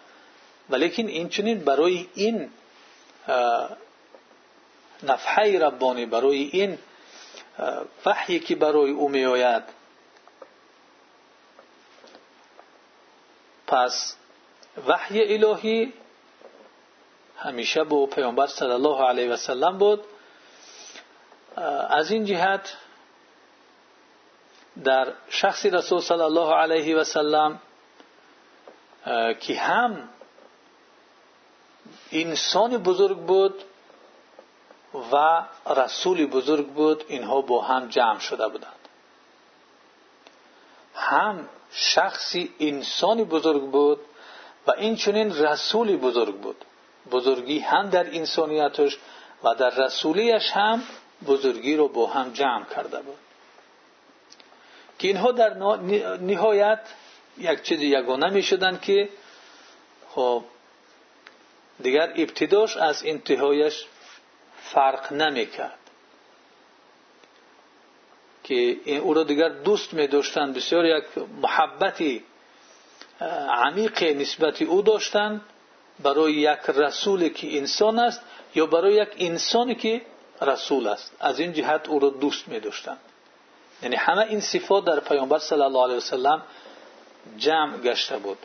ولیکن 0.71 1.07
این 1.07 1.29
چنین 1.29 1.59
برای 1.59 2.09
این 2.15 2.51
نفحه 5.03 5.59
ربانی 5.59 6.07
برای 6.07 6.51
این 6.53 6.79
وحی 8.07 8.41
که 8.41 8.57
برای 8.57 8.91
او 8.91 9.09
میآید. 9.09 9.63
پس 13.67 14.17
وحی 14.87 15.35
الهی 15.35 15.93
همیشه 17.37 17.85
با 17.85 18.07
پیامبر 18.07 18.47
صلی 18.47 18.71
الله 18.71 19.05
علیه 19.05 19.33
و 19.33 19.37
سلم 19.37 19.79
بود. 19.79 20.05
از 21.89 22.11
این 22.11 22.25
جهت 22.25 22.77
در 24.85 25.13
شخص 25.29 25.67
رسول 25.67 26.01
صلی 26.01 26.21
الله 26.21 26.55
علیه 26.55 26.97
و 26.97 27.05
سلم 27.05 27.61
که 29.41 29.55
هم 29.59 30.09
انسان 32.13 32.77
بزرگ 32.79 33.19
بود 33.19 33.65
و 35.13 35.43
رسول 35.77 36.27
بزرگ 36.27 36.67
بود 36.67 37.05
اینها 37.09 37.41
با 37.41 37.63
هم 37.63 37.89
جمع 37.89 38.19
شده 38.19 38.49
بودند. 38.49 38.89
هم 40.95 41.49
شخصی 41.73 42.55
انسانی 42.61 43.25
بزرگ 43.25 43.63
بود 43.63 44.01
و 44.67 44.71
این 44.71 44.97
چنین 44.97 45.37
رسولی 45.37 45.97
بزرگ 45.97 46.35
بود. 46.35 46.65
بزرگی 47.11 47.59
هم 47.59 47.91
در 47.91 48.07
انسانیتش 48.07 48.99
و 49.45 49.55
در 49.55 49.71
رسولیش 49.71 50.51
هم 50.51 50.83
بزرگی 51.27 51.77
رو 51.77 51.89
با 51.89 52.07
هم 52.07 52.33
جمع 52.33 52.65
کرده 52.65 53.03
بود. 53.03 53.19
که 55.03 55.09
اینها 55.09 55.33
در 55.33 55.55
نهایت 56.17 56.81
یک 57.39 57.63
چیز 57.63 57.83
یگانه 57.83 58.31
می 58.31 58.43
شدن 58.43 58.79
که 58.83 59.09
خب 60.11 60.45
دیگر 61.83 62.13
ابتداش 62.17 62.77
از 62.77 63.03
انتهایش 63.07 63.85
فرق 64.63 65.13
نمی 65.13 65.47
کرد 65.47 65.79
که 68.45 68.77
او 68.99 69.15
را 69.15 69.23
دیگر 69.23 69.49
دوست 69.49 69.95
می 69.95 70.07
داشتند 70.07 70.55
بسیار 70.55 70.87
یک 70.87 71.05
محبتی 71.43 72.25
عمیق 73.51 74.03
نسبتی 74.03 74.65
او 74.65 74.83
داشتند 74.83 75.41
برای 76.03 76.33
یک 76.33 76.61
رسولی 76.69 77.31
که 77.31 77.59
انسان 77.59 77.99
است 77.99 78.21
یا 78.55 78.67
برای 78.67 78.95
یک 78.95 79.09
انسانی 79.19 79.75
که 79.75 80.03
رسول 80.43 80.87
است. 80.87 81.13
از 81.21 81.41
این 81.41 81.53
جهت 81.53 81.89
او 81.89 82.11
دوست 82.11 82.49
می 82.49 82.61
داشتند 82.61 83.01
یعنی 83.83 83.97
همه 83.97 84.19
این 84.19 84.41
صفات 84.41 84.85
در 84.85 85.01
پیامبر 85.01 85.39
صلی 85.39 85.63
الله 85.63 85.85
علیه 85.85 85.97
وسلم 85.97 86.43
جمع 87.37 87.79
گشته 87.79 88.19
بود 88.19 88.39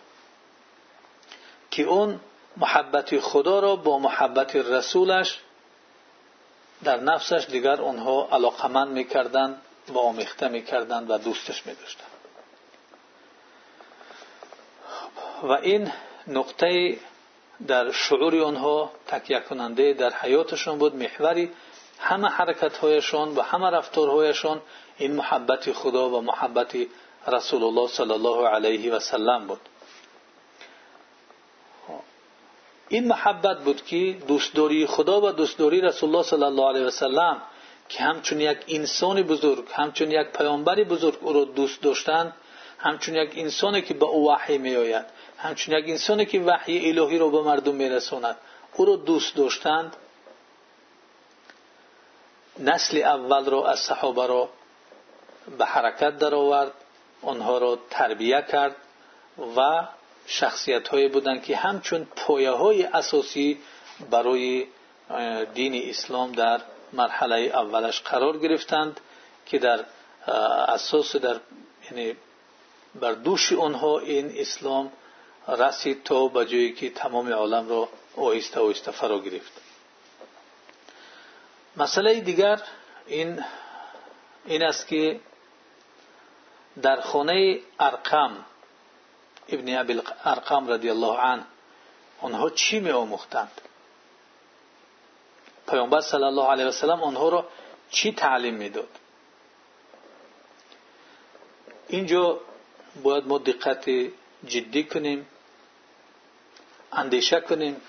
که 1.72 1.84
اون 1.84 2.20
محبت 2.58 3.20
خدا 3.20 3.60
را 3.60 3.76
با 3.76 4.00
محبت 4.00 4.56
رسولش 4.56 5.40
در 6.84 7.00
نفسش 7.00 7.46
دیگر 7.52 7.82
اونها 7.82 8.28
علاقمند 8.32 8.88
می‌کردند 8.88 9.62
و 9.88 9.98
آمیخته 9.98 10.48
می‌کردند 10.48 11.10
و 11.12 11.18
دوستش 11.18 11.66
میداشتند. 11.66 12.08
و 15.44 15.52
این 15.52 15.92
نقطه 16.28 16.98
در 17.68 17.92
شعور 17.92 18.44
آنها 18.44 18.92
تکیه 19.08 19.40
کننده 19.40 19.94
در 19.94 20.14
حیاتشون 20.14 20.78
بود 20.78 20.96
محوری 20.96 21.52
همه 22.00 22.28
حرکت 22.28 22.78
هایشان 22.78 23.36
و 23.36 23.42
همه 23.42 23.70
رفتارهایشان 23.70 24.62
این 24.98 25.16
محبت 25.16 25.72
خدا 25.72 26.10
و 26.10 26.22
محبت 26.22 26.76
رسول 27.28 27.64
الله 27.64 27.88
صلی 27.88 28.12
الله 28.12 28.48
علیه 28.48 28.94
و 28.94 29.00
سلم 29.00 29.48
بود. 29.48 29.62
این 32.90 33.08
محبت 33.08 33.64
بود 33.64 33.86
که 33.86 34.18
دوستداری 34.28 34.86
خدا 34.86 35.22
و 35.22 35.32
دوستداری 35.32 35.82
رسول 35.82 36.10
الله 36.10 36.24
صلی 36.24 36.44
الله 36.44 36.68
علیه 36.68 36.86
و 36.86 36.90
سلم 36.90 37.42
که 37.90 38.04
همچون 38.04 38.42
یک 38.42 38.58
انسان 38.68 39.22
بزرگ 39.22 39.66
همچون 39.74 40.12
یک 40.12 40.28
پیامبر 40.28 40.84
بزرگ 40.84 41.18
او 41.22 41.34
را 41.34 41.44
دوست 41.44 41.82
داشتند 41.82 42.34
همچون 42.78 43.16
یک 43.16 43.32
انسانی 43.36 43.82
که 43.82 43.94
به 43.94 44.06
او 44.06 44.32
وحی 44.32 44.58
می 44.58 44.76
آید 44.76 45.06
همچون 45.38 45.78
یک 45.78 45.86
انسانی 45.90 46.26
که 46.26 46.40
وحی 46.40 46.90
الهی 46.90 47.18
را 47.18 47.28
به 47.28 47.42
مردم 47.42 47.76
می 47.76 47.90
رساند 47.90 48.38
او 48.74 48.86
را 48.86 48.96
دوست 48.96 49.36
داشتند. 49.36 49.96
نسل 52.60 52.98
اول 52.98 53.46
را 53.46 53.70
از 53.70 53.80
صحابه 53.80 54.28
را 54.28 54.50
به 55.58 55.66
حرکت 55.66 56.18
درآورد 56.18 56.72
آنها 57.22 57.58
را 57.58 57.80
تربیه 57.90 58.46
کرد 58.52 58.76
و 59.58 59.88
شخصیت 60.26 60.88
هایی 60.88 61.08
بودند 61.08 61.44
که 61.44 61.58
همچون 61.58 62.08
پایه 62.16 62.90
اساسی 62.94 63.60
برای 64.12 64.68
دین 65.54 65.90
اسلام 65.90 66.32
در 66.32 66.62
مرحله 66.94 67.36
اولش 67.36 68.02
قرار 68.02 68.38
گرفتند 68.38 69.00
که 69.46 69.60
در 69.60 69.86
اساس 70.68 71.16
در 71.16 71.40
یعنی 71.92 72.16
بر 72.96 73.12
دوش 73.12 73.54
آنها 73.54 74.00
این 74.00 74.34
اسلام 74.38 74.92
رسید 75.48 76.04
تا 76.04 76.28
به 76.28 76.46
جایی 76.46 76.74
که 76.74 76.90
تمام 76.90 77.34
عالم 77.34 77.70
را 77.70 77.90
آهسته 78.18 78.60
آهسته 78.60 78.92
فرا 78.92 79.20
گرفت. 79.20 79.52
مسئله 81.78 82.20
دیگر 82.20 82.62
این 83.08 83.44
این 84.46 84.64
است 84.64 84.88
که 84.88 85.20
در 86.82 87.02
خانه 87.02 87.60
ارقم 87.80 88.46
ابن 89.50 89.78
ابی 89.78 90.02
ارقم 90.26 90.68
رضی 90.68 90.90
الله 90.90 91.18
عنه. 91.18 91.44
آنها 92.22 92.50
چی 92.50 92.80
می 92.80 92.92
آموختند 92.92 93.62
پیامبر 95.68 96.02
صلی 96.02 96.24
الله 96.24 96.48
علیه 96.48 96.66
و 96.66 96.72
سلم 96.72 97.04
آنها 97.04 97.30
را 97.30 97.46
چی 97.90 98.12
تعلیم 98.12 98.54
می‌داد؟ 98.54 98.90
اینجا 101.88 102.40
باید 103.04 103.28
ما 103.28 103.38
دقت 103.38 103.90
جدی 104.46 104.84
کنیم 104.84 105.28
اندیشه 106.92 107.42
کنیم. 107.42 107.82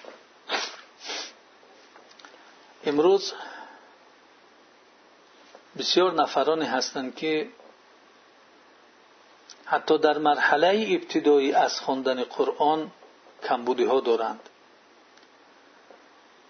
امروز 2.84 3.34
بسیار 5.78 6.12
نفرانی 6.12 6.66
هستند 6.66 7.16
که 7.16 7.48
حتی 9.70 9.98
در 9.98 10.18
مرحله 10.18 10.86
ابتدایی 10.90 11.52
از 11.52 11.80
خواندن 11.80 12.24
قرآن 12.24 12.90
کمبودی 13.42 13.84
ها 13.84 14.00
دارند. 14.00 14.40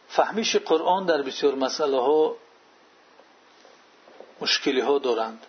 فهمیش 0.09 0.57
قرآن 0.57 1.07
در 1.07 1.23
بسیار 1.23 1.55
مسئله 1.55 2.01
ها 2.01 2.37
مشکلی 4.41 4.81
ها 4.81 4.99
دارند. 4.99 5.47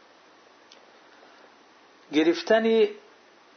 گرفتن 2.13 2.87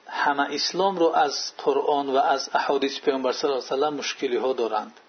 همه 0.07 0.55
اسلام 0.55 0.97
رو 0.97 1.07
از 1.07 1.53
قرآن 1.59 2.09
و 2.09 2.17
از 2.17 2.51
احادیث 2.55 3.01
پیامبر 3.01 3.33
صلی 3.33 3.51
الله 3.51 3.67
علیه 3.71 3.87
و 3.87 3.91
مشکلی 3.91 4.37
ها 4.37 4.53
دارند. 4.53 5.01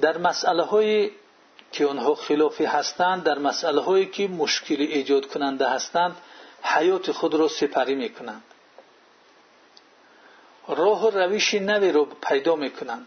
در 0.00 0.18
مسئله 0.18 0.62
های 0.62 1.10
که 1.74 1.86
آنها 1.86 2.14
خلافی 2.14 2.64
هستند 2.64 3.22
در 3.22 3.38
مسئله 3.38 3.80
هایی 3.80 4.06
که 4.06 4.28
مشکلی 4.28 4.84
ایجاد 4.84 5.26
کننده 5.26 5.68
هستند 5.68 6.16
حیات 6.62 7.12
خود 7.12 7.34
را 7.34 7.48
سپری 7.48 7.94
می 7.94 8.08
کنند 8.08 8.42
راه 10.68 11.06
و 11.06 11.10
روش 11.10 11.54
نوی 11.54 11.92
را 11.92 12.04
پیدا 12.04 12.56
می 12.56 12.70
کنند 12.70 13.06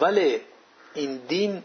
ولی 0.00 0.40
این 0.94 1.16
دین 1.16 1.62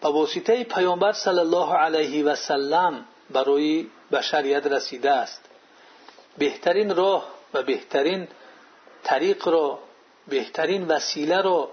به 0.00 0.08
واسطه 0.08 0.64
پیامبر 0.64 1.12
صلی 1.12 1.38
الله 1.38 1.74
علیه 1.74 2.24
و 2.24 2.34
سلم 2.34 3.04
برای 3.30 3.86
بشریت 4.12 4.66
رسیده 4.66 5.10
است. 5.10 5.40
بهترین 6.38 6.96
راه 6.96 7.28
و 7.54 7.62
بهترین 7.62 8.28
طریق 9.02 9.48
را 9.48 9.78
بهترین 10.28 10.88
وسیله 10.88 11.40
را 11.40 11.70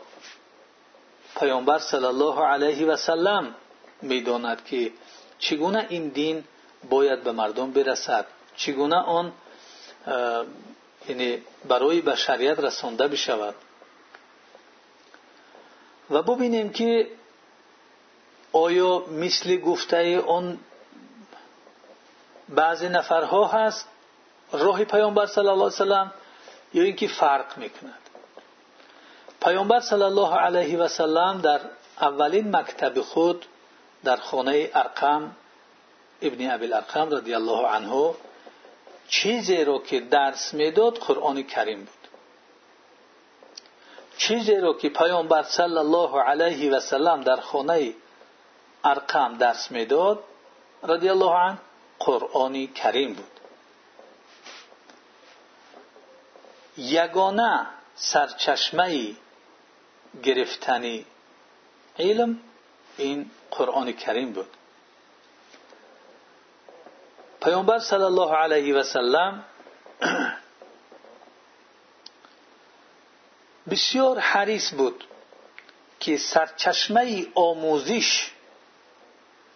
پیامبر 1.39 1.79
صلی 1.79 2.05
الله 2.05 2.45
علیه 2.45 2.87
و 2.87 2.95
سلم 2.95 3.55
می‌داند 4.01 4.65
که 4.65 4.91
چگونه 5.39 5.85
این 5.89 6.07
دین 6.07 6.43
باید 6.89 7.23
به 7.23 7.31
مردم 7.31 7.71
برسد؟ 7.71 8.25
چگونه 8.55 8.95
آن 8.95 9.33
یعنی 11.09 11.41
برای 11.67 12.01
بشریت 12.01 12.59
رسانده 12.59 13.07
بشود؟ 13.07 13.55
و 16.09 16.21
ببینیم 16.21 16.69
که 16.69 17.07
آیا 18.51 18.99
مثل 18.99 19.57
گفته 19.57 20.19
آن 20.19 20.59
بعضی 22.49 22.89
نفرها 22.89 23.47
هست 23.47 23.87
راه 24.51 24.83
پیامبر 24.83 25.25
صلی 25.25 25.47
الله 25.47 25.53
علیه 25.53 25.65
و 25.65 25.69
سلم 25.69 26.11
یا 26.73 26.83
اینکه 26.83 27.07
فرق 27.07 27.57
می‌کند؟ 27.57 28.06
پیامبر 29.47 29.79
صلی 29.79 30.03
الله 30.03 30.35
علیه 30.35 30.77
و 30.77 30.87
سلم 30.87 31.41
در 31.41 31.59
اولین 32.01 32.55
مکتب 32.55 33.01
خود 33.01 33.45
در 34.03 34.15
خانه 34.15 34.69
ارقم 34.73 35.35
ابن 36.21 36.51
ابی 36.51 36.65
الارقم 36.65 37.09
رضی 37.15 37.33
الله 37.33 37.67
عنه 37.67 38.13
چیزی 39.07 39.63
را 39.63 39.79
که 39.79 39.99
درس 39.99 40.53
می‌داد 40.53 40.97
قرآن 40.97 41.43
کریم 41.43 41.79
بود. 41.79 42.09
چیزی 44.17 44.55
را 44.55 44.73
که 44.73 44.89
پیامبر 44.89 45.43
صلی 45.43 45.77
الله 45.77 46.21
علیه 46.21 46.71
و 46.71 46.79
سلم 46.79 47.21
در 47.21 47.35
خانه 47.35 47.93
ارقم 48.83 49.37
درس 49.37 49.71
می‌داد 49.71 50.23
رضی 50.83 51.09
الله 51.09 51.35
عنه 51.35 51.57
قرآن 51.99 52.67
کریم 52.67 53.13
بود. 53.13 53.39
یگانه 56.77 57.67
سرچشمه 57.95 59.15
گرفتنی 60.23 61.05
علم 61.99 62.39
این 62.97 63.31
قرآن 63.51 63.91
کریم 63.91 64.33
بود. 64.33 64.47
پیامبر 67.41 67.79
صلی 67.79 68.03
الله 68.03 68.35
علیه 68.35 68.75
و 68.75 68.83
سلم 68.83 69.43
بسیار 73.69 74.19
حریص 74.19 74.73
بود 74.73 75.03
که 75.99 76.17
سرچشمه 76.17 77.27
آموزش 77.35 78.31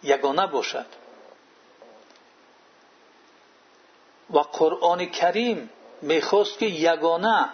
یگانه 0.02 0.46
باشد. 0.46 0.86
و 4.30 4.38
قرآن 4.38 5.06
کریم 5.06 5.70
می‌خواست 6.02 6.58
که 6.58 6.66
یگانه 6.66 7.50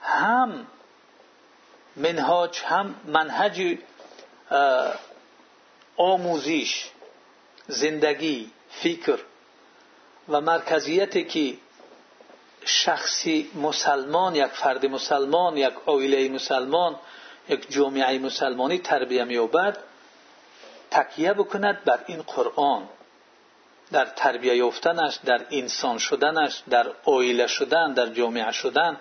هم 0.00 0.66
منهاج 1.98 2.60
هم 2.64 2.94
منهج 3.04 3.78
آموزش 5.96 6.90
زندگی 7.66 8.50
فکر 8.70 9.18
و 10.28 10.40
مرکزیتی 10.40 11.24
که 11.24 11.54
شخصی 12.64 13.50
مسلمان 13.54 14.34
یک 14.34 14.46
فرد 14.46 14.86
مسلمان 14.86 15.56
یک 15.56 15.74
عائله 15.86 16.28
مسلمان 16.28 16.96
یک 17.48 17.72
جامعه 17.72 18.18
مسلمانی 18.18 18.78
تربیه 18.78 19.24
مییابد 19.24 19.78
تکیه 20.90 21.32
بکند 21.32 21.84
بر 21.84 22.00
این 22.06 22.22
قرآن. 22.22 22.88
در 23.92 24.04
تربیه 24.04 24.56
یافتنش 24.56 25.18
در 25.24 25.46
انسان 25.50 25.98
شدنش 25.98 26.62
در 26.70 26.86
عائله 27.04 27.46
شدن 27.46 27.92
در 27.92 28.06
جامعه 28.06 28.52
شدن 28.52 28.96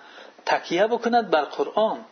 تکیه 0.45 0.87
بکند 0.87 1.29
بر 1.29 1.43
قرآن. 1.43 2.05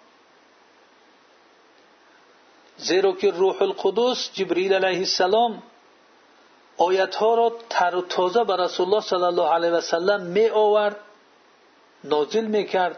زیرا 2.78 3.12
که 3.12 3.32
روح 3.32 3.62
القدس 3.62 4.30
جبریل 4.34 4.74
علیه 4.74 5.00
السلام 5.00 5.64
آیت 6.78 7.16
ها 7.16 7.36
را 7.36 7.54
تر 7.70 7.96
و 7.96 8.02
تازه 8.02 8.44
به 8.44 8.56
رسول 8.56 8.86
الله 8.88 9.02
صلی 9.02 9.24
الله 9.24 9.50
علیه 9.50 9.72
و 9.72 9.82
سلم 9.82 10.22
می 10.22 10.50
آورد 10.50 10.96
نازل 12.04 12.46
می 12.46 12.66
کرد 12.66 12.98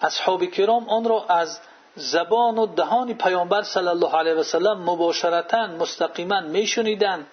اصحاب 0.00 0.44
کرام 0.44 0.88
آن 0.88 1.04
را 1.04 1.24
از 1.28 1.60
زبان 1.96 2.58
و 2.58 2.66
دهان 2.66 3.14
پیامبر 3.14 3.62
صلی 3.62 3.88
الله 3.88 4.16
علیه 4.16 4.34
و 4.34 4.42
سلم 4.42 4.82
مباشرتا 4.90 5.66
مستقیما 5.66 6.40
می 6.40 6.66
شنیدند 6.66 7.26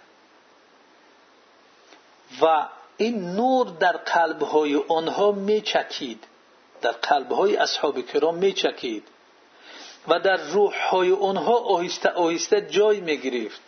و 2.42 2.68
این 2.98 3.36
نور 3.36 3.68
در 3.68 3.98
قلب 3.98 4.42
های 4.42 4.76
آنها 4.76 5.32
می 5.32 5.62
چکید 5.62 6.24
در 6.82 6.92
قلب 6.92 7.32
های 7.32 7.56
اصحاب 7.56 8.02
کرام 8.02 8.36
می 8.36 8.54
چکید 8.54 9.08
و 10.08 10.20
در 10.20 10.38
روح 10.38 10.74
های 10.90 11.12
آنها 11.12 11.56
آهسته 11.58 12.10
آهسته 12.10 12.62
جای 12.62 13.00
می 13.00 13.18
گرفت 13.18 13.62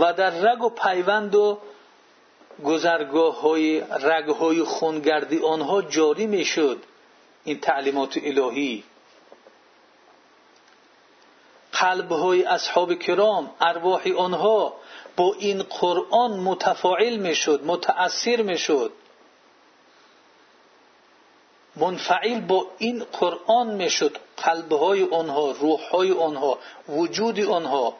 و 0.00 0.12
در 0.12 0.30
رگ 0.30 0.62
و 0.62 0.68
پیوند 0.68 1.34
و 1.34 1.58
گذرگاه 2.64 3.40
های 3.40 3.80
رگ 3.80 4.28
های 4.28 4.62
خونگردی 4.62 5.38
آنها 5.38 5.82
جاری 5.82 6.26
می 6.26 6.44
شد 6.44 6.82
این 7.44 7.60
تعلیمات 7.60 8.18
الهی. 8.22 8.84
قلب 11.72 12.12
های 12.12 12.44
اصحاب 12.44 12.94
کرام 12.94 13.50
ارواح 13.60 14.02
آنها 14.18 14.74
با 15.16 15.34
این 15.38 15.62
قرآن 15.62 16.30
متفاعل 16.30 17.16
می 17.16 17.34
شد 17.34 17.60
متأثر 17.64 18.42
می 18.42 18.58
شد 18.58 18.92
منفعل 21.76 22.40
با 22.40 22.66
این 22.78 23.04
قرآن 23.12 23.66
می 23.66 23.90
شد 23.90 24.18
قلبهای 24.36 25.02
آنها 25.02 25.50
روحهای 25.50 26.12
آنها 26.12 26.58
وجود 26.88 27.40
آنها. 27.40 27.96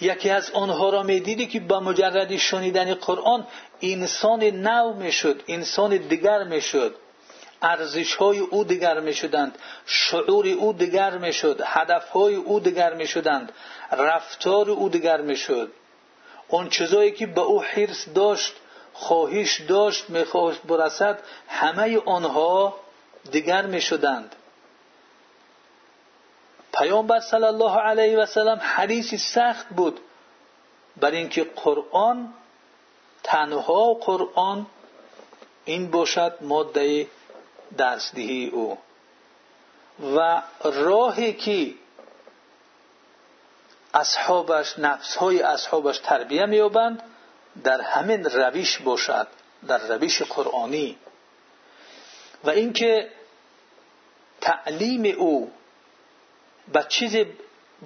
یکی 0.00 0.30
از 0.30 0.50
آنها 0.50 0.90
را 0.90 1.02
می‌دیدی 1.02 1.46
که 1.46 1.60
با 1.60 1.80
مجرد 1.80 2.36
شنیدن 2.36 2.94
قرآن 2.94 3.46
انسان 3.82 4.44
نو 4.44 4.92
می‌شد 4.94 5.42
انسان 5.48 5.96
دیگر 5.96 6.44
می‌شد. 6.44 6.94
ارزش 7.62 8.14
های 8.14 8.38
او 8.38 8.64
دیگر 8.64 9.00
می‌شدند 9.00 9.58
شعور 9.86 10.48
او 10.48 10.72
دیگر 10.72 11.18
می‌شد 11.18 11.60
هدف 11.64 12.08
های 12.08 12.34
او 12.34 12.60
دیگر 12.60 12.94
می‌شدند 12.94 13.52
رفتار 13.92 14.70
او 14.70 14.88
دیگر 14.88 15.20
می‌شد. 15.20 15.72
اون 16.48 16.68
چیزایی 16.68 17.12
که 17.12 17.26
به 17.26 17.40
او 17.40 17.62
حرس 17.62 18.08
داشت 18.14 18.54
خواهش 18.94 19.60
داشت 19.60 20.10
می‌خواست 20.10 20.62
برسد 20.62 21.18
همه 21.48 21.98
آنها 21.98 22.74
دیگر 23.30 23.66
می‌شدند. 23.66 24.36
پیامبر 26.74 27.20
صلی 27.20 27.44
الله 27.44 27.78
علیه 27.78 28.18
و 28.18 28.26
سلم 28.26 28.60
حدیثی 28.62 29.18
سخت 29.18 29.68
بود. 29.68 30.00
بر 30.96 31.10
اینکه 31.10 31.44
قرآن 31.44 32.34
تنها 33.22 33.94
قرآن 33.94 34.66
این 35.64 35.90
باشد 35.90 36.38
ماده 36.40 37.06
درسدهی 37.76 38.48
او. 38.48 38.78
و 40.16 40.42
راهی 40.64 41.32
که 41.32 41.74
اصحابش 43.94 44.78
نفسهای 44.78 45.42
اصحابش 45.42 45.98
تربیه 45.98 46.46
مییابند 46.46 47.02
در 47.64 47.80
همین 47.80 48.24
روش 48.24 48.78
باشد 48.78 49.28
در 49.68 49.78
روش 49.78 50.22
قرآنی. 50.22 50.98
و 52.44 52.50
اینکه 52.50 53.08
تعلیم 54.40 55.18
او 55.18 55.52
به 56.72 56.84
چیزی 56.88 57.26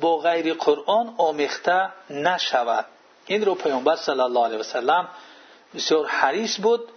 با 0.01 0.19
غیر 0.19 0.55
قرآن 0.55 1.15
آمیخته 1.19 1.89
نشود. 2.11 2.87
این 3.27 3.45
رو 3.45 3.55
پیامبر 3.55 3.97
صلی 3.97 4.21
الله 4.21 4.45
علیه 4.45 4.59
وسلم 4.59 5.09
بسیار 5.75 6.07
حریص 6.07 6.61
بود 6.61 6.89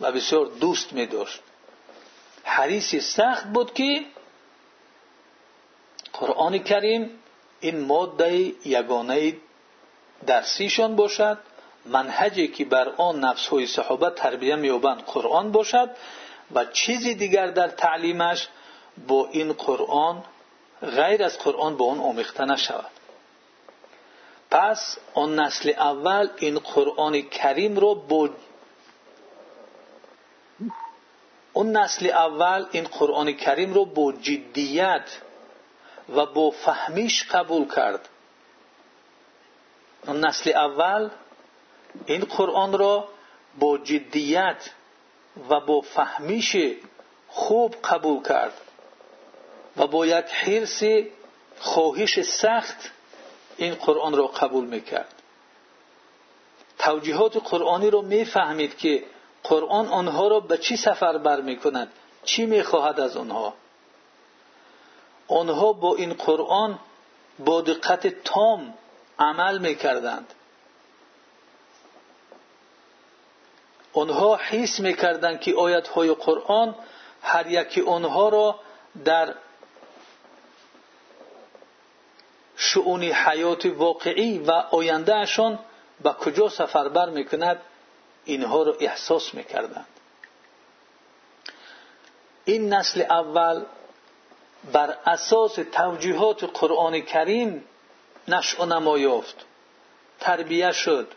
و 0.00 0.12
بسیار 0.12 0.46
دوست 0.46 0.92
می 0.92 1.06
داشت. 1.06 1.40
حریصی 2.44 3.00
سخت 3.00 3.44
بود 3.44 3.74
که 3.74 4.04
قرآن 6.12 6.58
کریم 6.58 7.10
این 7.60 7.80
ماده 7.80 8.52
یگانه 8.64 9.36
درسیشان 10.26 10.96
آن 12.96 13.20
نفس 13.20 13.46
های 13.46 13.66
صحابه 13.66 14.10
تربیه 14.10 14.56
مییابند 14.56 15.02
قرآن 15.02 15.52
باشد 15.52 15.90
و 16.54 16.64
چیزی 16.64 17.14
دیگر 17.14 17.46
در 17.46 17.68
تعلیمش 17.68 18.48
با 19.08 19.28
این 19.32 19.52
قرآن 19.52 20.24
غیر 20.82 21.24
از 21.24 21.38
قرآن 21.38 21.76
با 21.76 21.90
آن 21.90 22.00
آمیخته 22.00 22.44
نشود. 22.44 22.90
پس 24.50 24.98
آن 25.14 25.40
نسل 25.40 25.68
اول 25.68 26.28
این 26.36 26.58
قرآن 26.58 27.22
کریم 27.22 27.78
را 27.78 27.94
با 27.94 28.30
اون 31.52 31.76
نسل 31.76 32.06
اول 32.06 32.66
این 32.70 32.84
قرآن 32.84 33.32
کریم 33.32 33.74
رو 33.74 33.84
با 33.84 34.12
جدیت 34.12 35.18
و 36.16 36.26
با 36.26 36.50
فهمیش 36.50 37.24
قبول 37.30 37.68
کرد. 37.74 38.08
اون 40.06 40.24
نسل 40.24 40.50
اول 40.50 41.10
این 42.06 42.20
قرآن 42.20 42.78
را 42.78 43.08
با 43.58 43.78
جدیت 43.78 44.70
و 45.48 45.60
با 45.60 45.80
فهمیش 45.80 46.56
خوب 47.28 47.74
قبول 47.84 48.22
کرد 48.22 48.60
و 49.76 49.86
با 49.86 50.06
یک 50.06 50.24
حرس 50.24 50.82
خواهش 51.58 52.20
سخت 52.20 52.92
این 53.56 53.74
قرآن 53.74 54.16
را 54.16 54.26
قبول 54.26 54.64
می‌کرد. 54.64 55.14
توجیهات 56.78 57.36
قرآنی 57.36 57.90
را 57.90 58.00
می‌فهمید 58.00 58.76
که 58.76 59.04
قرآن 59.42 59.88
آنها 59.88 60.28
را 60.28 60.40
به 60.40 60.58
چی 60.58 60.76
سفر 60.76 61.18
بر 61.18 61.40
می‌کند 61.40 61.92
چی 62.24 62.46
می‌خواهد 62.46 63.00
از 63.00 63.16
آنها. 63.16 63.54
آنها 65.28 65.72
با 65.72 65.96
این 65.96 66.12
قرآن 66.12 66.78
با 67.38 67.60
دقت 67.60 68.06
تام 68.06 68.74
عمل 69.18 69.58
می‌کردند. 69.58 70.34
آنها 73.94 74.36
حس 74.36 74.80
می‌کردند 74.80 75.40
که 75.40 75.54
آیت 75.54 75.88
های 75.88 76.14
قرآن 76.14 76.74
هر 77.22 77.46
یکی 77.46 77.80
آنها 77.80 78.28
را 78.28 78.60
در 79.04 79.34
شعون 82.56 83.02
حیات 83.02 83.66
واقعی 83.66 84.38
و 84.38 84.50
آیندهشان 84.50 85.58
به 86.02 86.12
کجا 86.12 86.48
سفربر 86.48 87.10
می‌کند 87.10 87.60
اینها 88.24 88.62
را 88.62 88.76
احساس 88.80 89.34
می‌کردند. 89.34 89.86
این 92.44 92.74
نسل 92.74 93.02
اول 93.02 93.64
بر 94.72 94.98
اساس 95.06 95.58
توجیهات 95.72 96.44
قرآن 96.44 97.00
کریم 97.00 97.64
نشع 98.28 98.62
و 98.62 98.66
نما 98.66 99.22
تربیه 100.20 100.72
شد. 100.72 101.08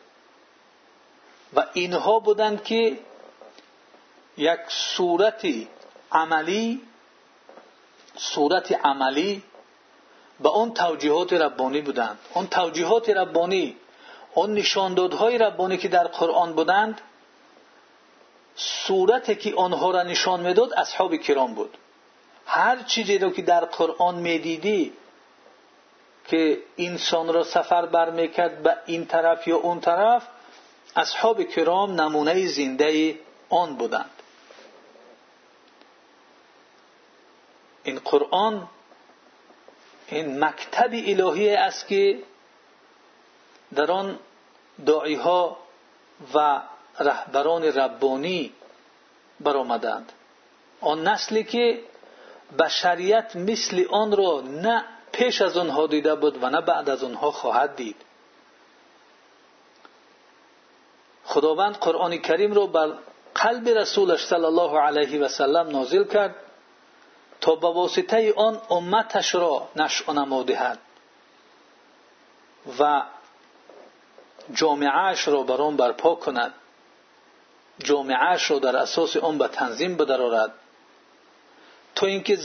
و 1.56 1.66
اینها 1.74 2.20
بودند 2.20 2.64
که 2.64 2.98
یک 4.38 4.60
صورت 4.68 5.48
عملی 6.12 6.82
صورت 8.16 8.72
عملی 8.86 9.44
به 10.40 10.50
اون 10.50 10.74
توجیهات 10.74 11.34
ربانی 11.34 11.82
بودند. 11.82 12.20
اون 12.34 12.48
توجیهات 12.48 13.10
ربانی 13.10 13.76
اون 14.34 14.54
نشاندادهای 14.54 15.38
ربانی 15.38 15.78
که 15.78 15.88
در 15.88 16.08
قرآن 16.08 16.54
بودند 16.54 17.02
صورتی 18.56 19.36
که 19.36 19.54
آنها 19.56 19.92
را 19.92 20.04
نشان 20.04 20.42
می‌داد 20.42 20.74
اصحاب 20.74 21.16
کرام 21.16 21.54
بود. 21.54 21.78
هر 22.46 22.84
چیزی 22.84 23.18
رو 23.18 23.30
که 23.30 23.42
در 23.42 23.66
قرآن 23.66 24.16
می‌دیدی 24.16 24.94
که 26.28 26.58
انسان 26.78 27.34
را 27.34 27.44
سفر 27.44 27.86
برمیکرد 27.86 28.64
به 28.64 28.78
این 28.86 29.06
طرف 29.06 29.48
یا 29.48 29.58
اون 29.58 29.80
طرف 29.80 30.28
اصحاب 30.98 31.44
کرام 31.44 32.02
نمونه 32.02 32.48
زنده 32.48 33.20
آن 33.50 33.76
بودند. 33.76 34.10
این 37.84 38.00
قرآن 38.00 38.68
این 40.08 40.44
مکتب 40.44 40.90
الهی 40.92 41.50
است 41.50 41.88
که 41.88 42.20
در 43.76 43.92
آن 43.92 44.20
داعی 44.86 45.16
ها 45.16 45.58
و 46.34 46.62
رهبران 47.00 47.64
ربانی 47.64 48.54
برآمدند. 49.40 50.12
آن 50.82 51.08
نسلی 51.08 51.44
که 51.44 51.82
بشریت 52.60 53.36
مثل 53.36 53.86
آن 53.90 54.18
را 54.18 54.42
نه 54.42 54.84
پیش 55.12 55.42
از 55.42 55.58
آنها 55.58 55.88
دیده 55.88 56.16
بود 56.16 56.44
و 56.44 56.50
نه 56.50 56.62
بعد 56.62 56.90
از 56.90 57.04
آنها 57.04 57.32
خواهد 57.32 57.76
دید. 57.76 58.07
خداوند 61.28 61.78
قرآن 61.78 62.18
کریم 62.18 62.54
را 62.54 62.66
بر 62.66 62.94
قلب 63.36 63.68
رسولش 63.70 64.26
صلی 64.26 64.46
الله 64.46 64.80
علیه 64.80 65.22
و 65.22 65.28
سلم 65.28 65.68
نازل 65.68 66.04
کرد 66.04 66.36
تا 67.42 67.56
به 67.56 67.68
واسطه 67.68 68.34
آن 68.34 68.62
امتش 68.70 69.36
را 69.36 69.70
نشأ 69.76 70.14
نما 70.14 70.44
دهد 70.44 70.80
و 72.80 73.04
جامعهش 74.54 75.28
را 75.28 75.44
بر 75.44 75.62
آن 75.62 75.78
برپا 75.78 76.16
کند. 76.16 76.54
جامعهش 77.80 78.52
را 78.52 78.60
در 78.60 78.76
اساس 78.76 79.18
آن 79.18 79.38
به 79.38 79.48
تنظیم 79.48 79.98
بدرارد 79.98 80.54
تا 81.96 82.08
اینکه 82.08 82.36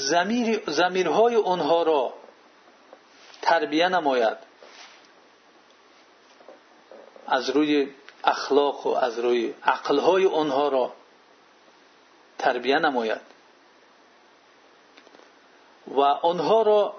زمیرهای 0.67 1.37
آنها 1.37 1.83
را 1.83 2.15
تربیه 3.43 3.89
نماید. 3.89 4.37
از 7.27 7.51
روی 7.51 7.89
اخلاق 8.25 8.87
و 8.87 8.91
از 8.91 9.19
روی 9.19 9.55
عقلهای 9.65 10.27
آنها 10.27 10.69
را 10.69 10.93
تربیه 12.39 12.79
نماید. 12.79 13.21
و 15.89 16.01
آنها 16.01 16.63
را 16.63 16.95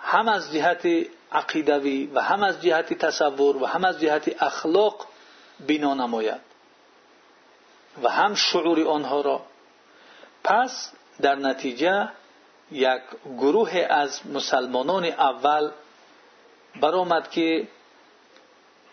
هم 0.00 0.28
از 0.28 0.52
جهت 0.52 1.06
عقیدوی 1.32 2.06
و 2.06 2.20
هم 2.20 2.42
از 2.42 2.62
جهت 2.62 2.92
تصور 2.92 3.56
و 3.56 3.66
هم 3.66 3.84
از 3.84 4.00
جهت 4.00 4.42
اخلاق 4.42 5.06
بنا 5.68 5.94
نماید. 5.94 6.40
و 8.02 8.08
هم 8.08 8.34
شعور 8.34 8.88
آنها 8.88 9.20
را. 9.20 9.42
پس 10.44 10.92
در 11.20 11.34
نتیجه 11.34 12.08
یک 12.70 13.02
گروه 13.24 13.86
از 13.90 14.26
مسلمانان 14.26 15.04
اول 15.04 15.70
برآمد 16.80 17.30
که 17.30 17.68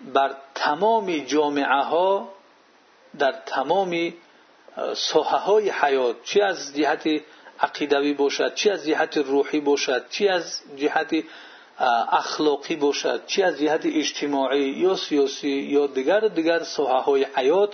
بر 0.02 0.36
تمام 0.56 1.18
جامعه 1.18 1.84
ها 1.84 2.30
در 3.20 3.32
تمام 3.46 4.14
ساحه 4.96 5.38
های 5.38 5.70
حیات 5.70 6.24
چی 6.24 6.42
از 6.42 6.76
جهت 6.76 7.22
عقیدوی 7.60 8.14
باشد 8.14 8.56
چی 8.56 8.70
از 8.70 8.86
جهت 8.86 9.18
روحی 9.18 9.60
باشد 9.60 10.10
چی 10.10 10.28
از 10.28 10.62
جهت 10.76 11.24
اخلاقی 12.12 12.76
باشد 12.76 13.26
چی 13.26 13.44
از 13.44 13.60
جهت 13.60 13.86
اجتماعی 13.86 14.70
یا 14.70 14.96
سیاسی 14.96 15.50
یا 15.50 15.88
دیگر 15.88 16.20
دیگر 16.20 16.64
ساحه 16.64 17.04
های 17.04 17.28
حیات 17.36 17.74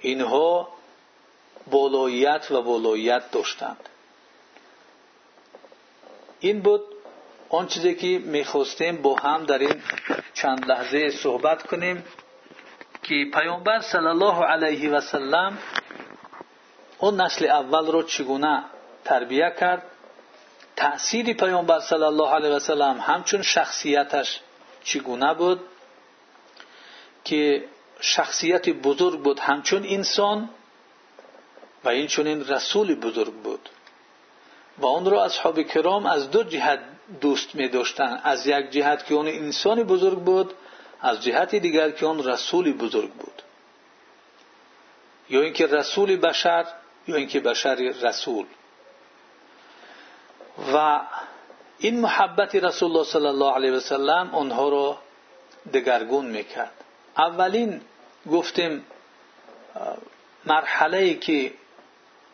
اینها 0.00 0.68
بالایت 1.70 2.50
و 2.50 2.62
بالایت 2.62 3.30
داشتند. 3.30 3.88
این 6.40 6.60
بود 6.60 6.91
آن 7.52 7.66
چیزی 7.66 7.94
که 7.94 8.06
می‌خواستیم 8.06 9.02
با 9.02 9.16
هم 9.16 9.44
در 9.44 9.58
این 9.58 9.82
چند 10.34 10.66
لحظه 10.70 11.10
صحبت 11.10 11.66
کنیم 11.66 12.04
که 13.02 13.14
پیامبر 13.34 13.80
صلی 13.80 14.06
الله 14.06 14.44
علیه 14.44 14.90
و 14.90 15.00
سلم 15.00 15.58
اون 16.98 17.20
نسل 17.20 17.46
اول 17.46 17.86
رو 17.86 18.02
چگونه 18.02 18.64
تربیه 19.04 19.54
کرد؟ 19.60 19.82
تأثیر 20.76 21.32
پیامبر 21.32 21.80
صلی 21.80 22.02
الله 22.02 22.28
علیه 22.28 22.50
و 22.50 22.58
سلم 22.58 23.00
همچون 23.00 23.42
شخصیتش 23.42 24.40
چگونه 24.84 25.34
بود؟ 25.34 25.60
که 27.24 27.64
شخصیت 28.00 28.68
بزرگ 28.68 29.20
بود 29.20 29.38
همچون 29.38 29.84
انسان 29.86 30.48
و 31.84 31.88
این 31.88 32.06
چونین 32.06 32.48
رسول 32.48 32.94
بزرگ 32.94 33.32
بود. 33.32 33.68
و 34.78 34.86
آن 34.86 35.10
را 35.10 35.24
اصحاب 35.24 35.62
کرام 35.62 36.06
از 36.06 36.30
دو 36.30 36.42
جهت 36.42 36.80
دوست 37.20 37.54
می 37.54 37.68
داشتن 37.68 38.20
از 38.24 38.46
یک 38.46 38.70
جهت 38.70 39.06
که 39.06 39.14
آن 39.14 39.28
انسان 39.28 39.82
بزرگ 39.82 40.18
بود 40.18 40.54
از 41.00 41.22
جهت 41.22 41.54
دیگر 41.54 41.90
که 41.90 42.06
آن 42.06 42.24
رسول 42.24 42.72
بزرگ 42.72 43.10
بود. 43.10 43.42
یا 45.30 45.40
اینکه 45.40 45.66
رسول 45.66 46.16
بشر 46.16 46.66
یا 47.08 47.16
اینکه 47.16 47.40
بشر 47.40 47.74
رسول. 47.74 48.46
و 50.74 51.00
این 51.78 52.00
محبت 52.00 52.54
رسول 52.54 52.90
الله 52.90 53.04
صلی 53.04 53.26
الله 53.26 53.54
علیه 53.54 53.72
و 53.72 53.80
سلم 53.80 54.34
آنها 54.34 54.68
را 54.68 54.98
دگرگون 55.74 56.26
می‌کرد. 56.26 56.84
اولین 57.18 57.80
گفتیم 58.30 58.84
مرحله 60.44 60.98
ای 60.98 61.14
که 61.14 61.52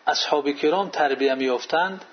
اصحاب 0.06 0.50
کرام 0.50 0.88
تربیه 0.88 1.34
میافتند 1.34 2.04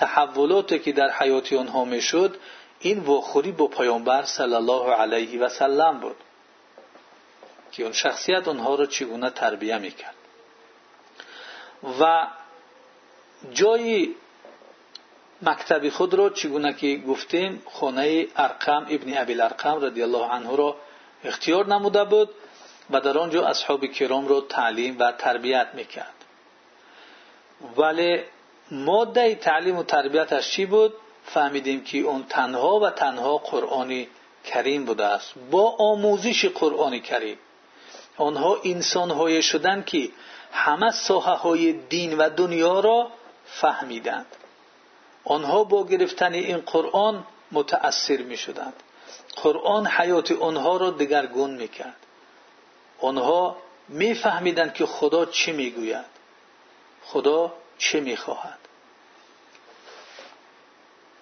تحولاتی 0.00 0.78
که 0.78 0.92
در 0.92 1.10
حیات 1.10 1.52
آنها 1.52 1.84
می‌شد 1.84 2.36
این 2.80 2.98
واخوری 2.98 3.52
با 3.52 3.66
پیامبر 3.66 4.24
صلی 4.24 4.54
الله 4.54 4.92
علیه 4.92 5.40
و 5.40 5.48
سلم 5.48 6.00
بود 6.00 6.16
که 7.72 7.82
اون 7.82 7.92
شخصیت 7.92 8.48
آنها 8.48 8.74
را 8.74 8.86
چگونه 8.86 9.30
تربیه 9.30 9.78
می‌کرد. 9.78 10.14
و 12.00 12.26
جای 13.52 14.14
مکتب 15.42 15.88
خود 15.88 16.14
را 16.14 16.30
چگونه 16.30 16.72
که 16.72 16.96
گفتیم 16.96 17.62
خانه 17.72 18.26
ارقم 18.36 18.86
ابن 18.90 19.18
ابی 19.18 19.40
ارقم 19.40 19.80
رضی 19.80 20.02
الله 20.02 20.26
عنه 20.26 20.56
را 20.56 20.76
اختیار 21.24 21.66
نموده 21.66 22.04
بود 22.04 22.28
و 22.90 23.00
در 23.00 23.18
آنجا 23.18 23.46
اصحاب 23.46 23.86
کرام 23.86 24.28
را 24.28 24.40
تعلیم 24.40 24.96
و 24.98 25.12
تربیت 25.12 25.68
می‌کرد. 25.74 26.14
ولی 27.76 28.20
ماده 28.70 29.34
تعلیم 29.34 29.76
و 29.76 29.82
تربیتش 29.82 30.50
چی 30.50 30.66
بود؟ 30.66 30.94
فهمیدیم 31.24 31.84
که 31.84 31.98
اون 31.98 32.24
تنها 32.28 32.80
و 32.80 32.90
تنها 32.90 33.38
قرآن 33.38 34.06
کریم 34.44 34.84
بوده 34.84 35.04
است. 35.04 35.34
با 35.50 35.76
آموزش 35.78 36.44
قرآن 36.44 36.98
کریم. 36.98 37.38
آنها 38.16 38.60
انسان 38.64 39.40
شدند 39.40 39.86
که 39.86 40.08
همه 40.52 40.90
ساحه 40.90 41.72
دین 41.72 42.18
و 42.18 42.28
دنیا 42.28 42.80
را 42.80 43.10
فهمیدند. 43.46 44.26
آنها 45.24 45.64
با 45.64 45.86
گرفتن 45.86 46.32
این 46.32 46.58
قرآن 46.58 47.24
متأثر 47.52 48.16
می 48.16 48.36
شدند 48.36 48.74
قرآن 49.36 49.86
حیات 49.86 50.32
آنها 50.32 50.76
را 50.76 50.90
دگرگون 50.90 51.50
می 51.50 51.68
کرد 51.68 51.96
آنها 53.00 53.56
می 53.88 54.14
که 54.74 54.86
خدا 54.86 55.26
چی 55.26 55.52
می 55.52 55.70
گوید 55.70 56.04
خدا 57.04 57.52
چه 57.78 58.00
می 58.00 58.16
خواهد 58.16 58.58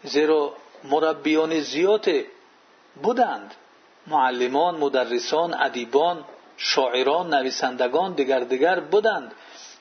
زیرا 0.03 0.53
مربیان 0.85 1.61
زیاد 1.61 2.07
بودند. 3.03 3.55
معلمان 4.07 4.75
مدرسان 4.77 5.55
ادیبان 5.55 6.25
شاعران 6.57 7.35
نویسندگان 7.35 8.12
دیگر 8.12 8.41
دیگر 8.41 8.81
بودند. 8.81 9.33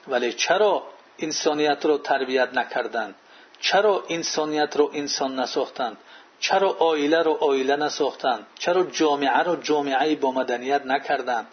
ولی 0.07 0.33
چرا 0.33 0.83
انسانیت 1.19 1.85
را 1.85 1.97
تربیت 1.97 2.53
نکردند؟ 2.53 3.15
چرا 3.59 4.03
انسانیت 4.09 4.77
را 4.77 4.89
انسان 4.93 5.39
نساختند؟ 5.39 5.97
چرا 6.39 6.69
آیله 6.69 7.21
را 7.21 7.33
آیله 7.33 7.75
نساختند؟ 7.75 8.47
چرا 8.59 8.83
جامعه 8.83 9.43
را 9.43 9.55
جامعه 9.55 10.15
با 10.15 10.31
مدنیت 10.31 10.85
نکردند؟ 10.85 11.47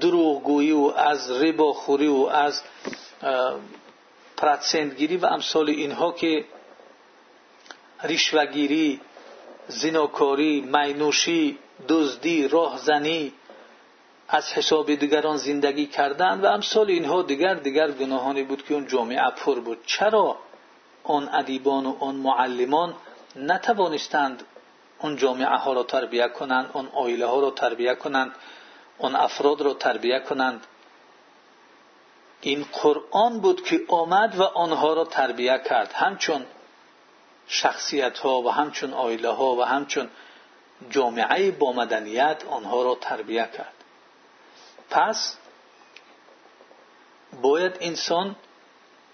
دروغگویی 0.00 0.72
و 0.72 0.92
از 0.96 1.30
رباخوری 1.30 2.06
و 2.06 2.26
از 2.32 2.62
پرتسندگیری 4.36 5.16
و 5.16 5.26
امثال 5.26 5.70
اینها 5.70 6.12
که 6.12 6.44
ریشوگیری 8.02 9.00
زیناکاری 9.68 10.60
مینوشی 10.60 11.58
دزدی 11.88 12.48
راهزنی 12.48 13.32
از 14.28 14.52
حساب 14.52 14.94
دیگران 14.94 15.36
زندگی 15.36 15.86
کردن 15.86 16.40
و 16.40 16.46
امثال 16.46 16.90
اینها 16.90 17.22
دیگر 17.22 17.54
دیگر 17.54 17.90
گناهانی 17.90 18.42
بود 18.42 18.64
که 18.64 18.74
اون 18.74 18.86
جامعه 18.86 19.30
پر 19.36 19.60
بود. 19.60 19.78
چرا 19.86 20.36
آن 21.04 21.28
ادیبان 21.28 21.86
و 21.86 21.96
آن 22.00 22.14
معلمان 22.14 22.94
نتوانستند 23.36 24.42
اون 24.98 25.16
جامعه 25.16 25.56
ها 25.56 25.72
را 25.72 25.82
تربیه 25.82 26.28
کنند 26.28 26.70
اون 26.72 26.88
آیله 26.94 27.26
ها 27.26 27.40
را 27.40 27.50
تربیه 27.50 27.94
کنند 27.94 28.34
اون 28.98 29.14
افراد 29.14 29.60
را 29.60 29.74
تربیه 29.74 30.20
کنند. 30.20 30.66
این 32.40 32.66
قرآن 32.72 33.40
بود 33.40 33.64
که 33.64 33.80
آمد 33.88 34.36
و 34.36 34.42
آنها 34.42 34.92
را 34.92 35.04
تربیه 35.04 35.58
کرد. 35.58 35.92
همچون 35.92 36.46
شخصیت 37.46 38.18
ها 38.18 38.42
و 38.42 38.50
همچون 38.50 38.92
آیله 38.92 39.28
ها 39.28 39.56
و 39.56 39.62
همچون 39.64 40.10
جامعه 40.90 41.50
با 41.50 41.72
مدنیت 41.72 42.44
آنها 42.48 42.82
را 42.82 42.94
تربیه 43.00 43.48
کرد. 43.56 43.74
پس 44.90 45.36
باید 47.42 47.76
انسان 47.80 48.36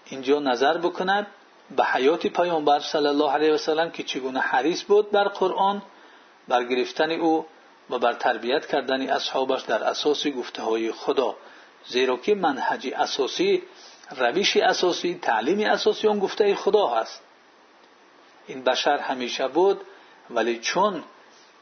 اینجا 0.05 0.39
نظر 0.39 0.77
بکند 0.77 1.27
به 1.75 1.83
حیات 1.83 2.27
پیامبر 2.27 2.79
صلی 2.79 3.07
الله 3.07 3.31
علیه 3.31 3.53
و 3.53 3.89
که 3.89 4.03
چگونه 4.03 4.39
حریص 4.39 4.83
بود 4.83 5.11
بر 5.11 5.23
قرآن 5.23 5.81
بر 6.47 6.63
گرفتن 6.63 7.11
او 7.11 7.45
و 7.89 7.99
بر 7.99 8.13
تربیت 8.13 8.65
کردن 8.65 9.09
اصحابش 9.09 9.61
در 9.61 9.83
اساس 9.83 10.27
گفته 10.27 10.61
های 10.61 10.91
خدا. 10.91 11.35
زیرا 11.85 12.17
که 12.17 12.35
منهج 12.35 12.93
اساسی 12.95 13.63
روش 14.17 14.57
اساسی 14.57 15.19
تعلیم 15.21 15.59
اساسی 15.69 16.07
اون 16.07 16.19
گفته 16.19 16.55
خدا 16.55 16.87
هست. 16.87 17.21
این 18.47 18.63
بشر 18.63 18.97
همیشه 18.97 19.47
بود 19.47 19.81
ولی 20.29 20.59
چون 20.59 21.03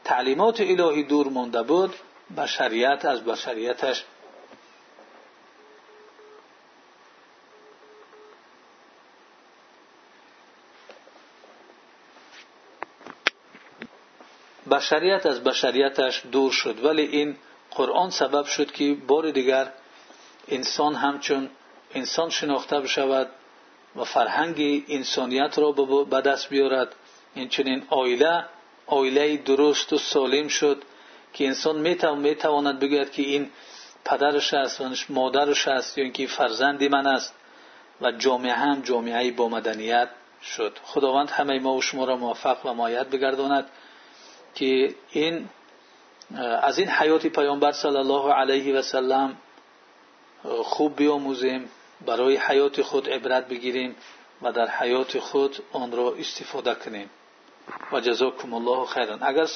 تعلیمات 0.04 0.60
الهی 0.60 1.02
دور 1.02 1.28
مانده 1.28 1.62
بود 1.62 1.94
بشریت 2.36 3.04
از 3.04 3.24
بشریتش 3.24 4.04
بشریت 14.70 15.26
از 15.26 15.44
بشریتش 15.44 16.22
دور 16.32 16.52
شد. 16.52 16.84
ولی 16.84 17.02
این 17.02 17.36
قرآن 17.70 18.10
سبب 18.10 18.44
شد 18.44 18.72
که 18.72 18.96
بار 19.06 19.30
دیگر 19.30 19.72
انسان 20.48 20.94
همچون 20.94 21.48
انسان 21.94 22.30
شناخته 22.30 22.80
بشود 22.80 23.28
و 23.96 24.04
فرهنگ 24.04 24.84
انسانیت 24.88 25.58
را 25.58 25.72
به 26.04 26.20
دست 26.20 26.48
بیارد. 26.48 26.94
این 27.34 27.48
چنین 27.48 27.82
آیله 27.88 28.44
آیله 28.86 29.36
درست 29.36 29.92
و 29.92 29.98
سالم 29.98 30.48
شد 30.48 30.82
که 31.32 31.46
انسان 31.46 31.78
می‌تواند 32.18 32.78
بگوید 32.78 33.12
که 33.12 33.22
این 33.22 33.50
پدرش 34.04 34.54
است 34.54 34.80
و 34.80 34.94
مادرش 35.08 35.68
است 35.68 35.98
یا 35.98 36.04
اینکه 36.04 36.26
فرزندی 36.26 36.88
من 36.88 37.06
است 37.06 37.34
و 38.00 38.12
جامعه 38.12 38.52
هم 38.52 38.80
جامعه 38.80 39.30
با 39.30 39.48
مدنیت 39.48 40.08
شد. 40.42 40.78
خداوند 40.84 41.30
همه 41.30 41.58
ما 41.58 41.74
و 41.74 41.82
شما 41.82 42.04
را 42.04 42.16
موفق 42.16 42.66
و 42.66 42.74
مایت 42.74 43.06
بگرداند. 43.06 43.66
که 44.54 44.94
این 45.10 45.48
از 46.62 46.78
این 46.78 46.88
حیات 46.88 47.26
پیامبر 47.26 47.72
صلی 47.72 47.96
الله 47.96 48.32
علیه 48.32 48.74
و 48.74 48.82
سلم 48.82 49.36
خوب 50.62 50.96
بیاموزیم 50.96 51.68
برای 52.06 52.36
حیات 52.36 52.82
خود 52.82 53.10
عبرت 53.10 53.48
بگیریم 53.48 53.96
و 54.42 54.52
در 54.52 54.68
حیات 54.68 55.18
خود 55.18 55.56
آن 55.72 55.92
را 55.92 56.14
استفاده 56.18 56.74
کنیم. 56.74 57.10
و 57.92 58.00
جزاکم 58.00 58.54
الله 58.54 58.86
خیرا. 58.86 59.18
اگر 59.20 59.46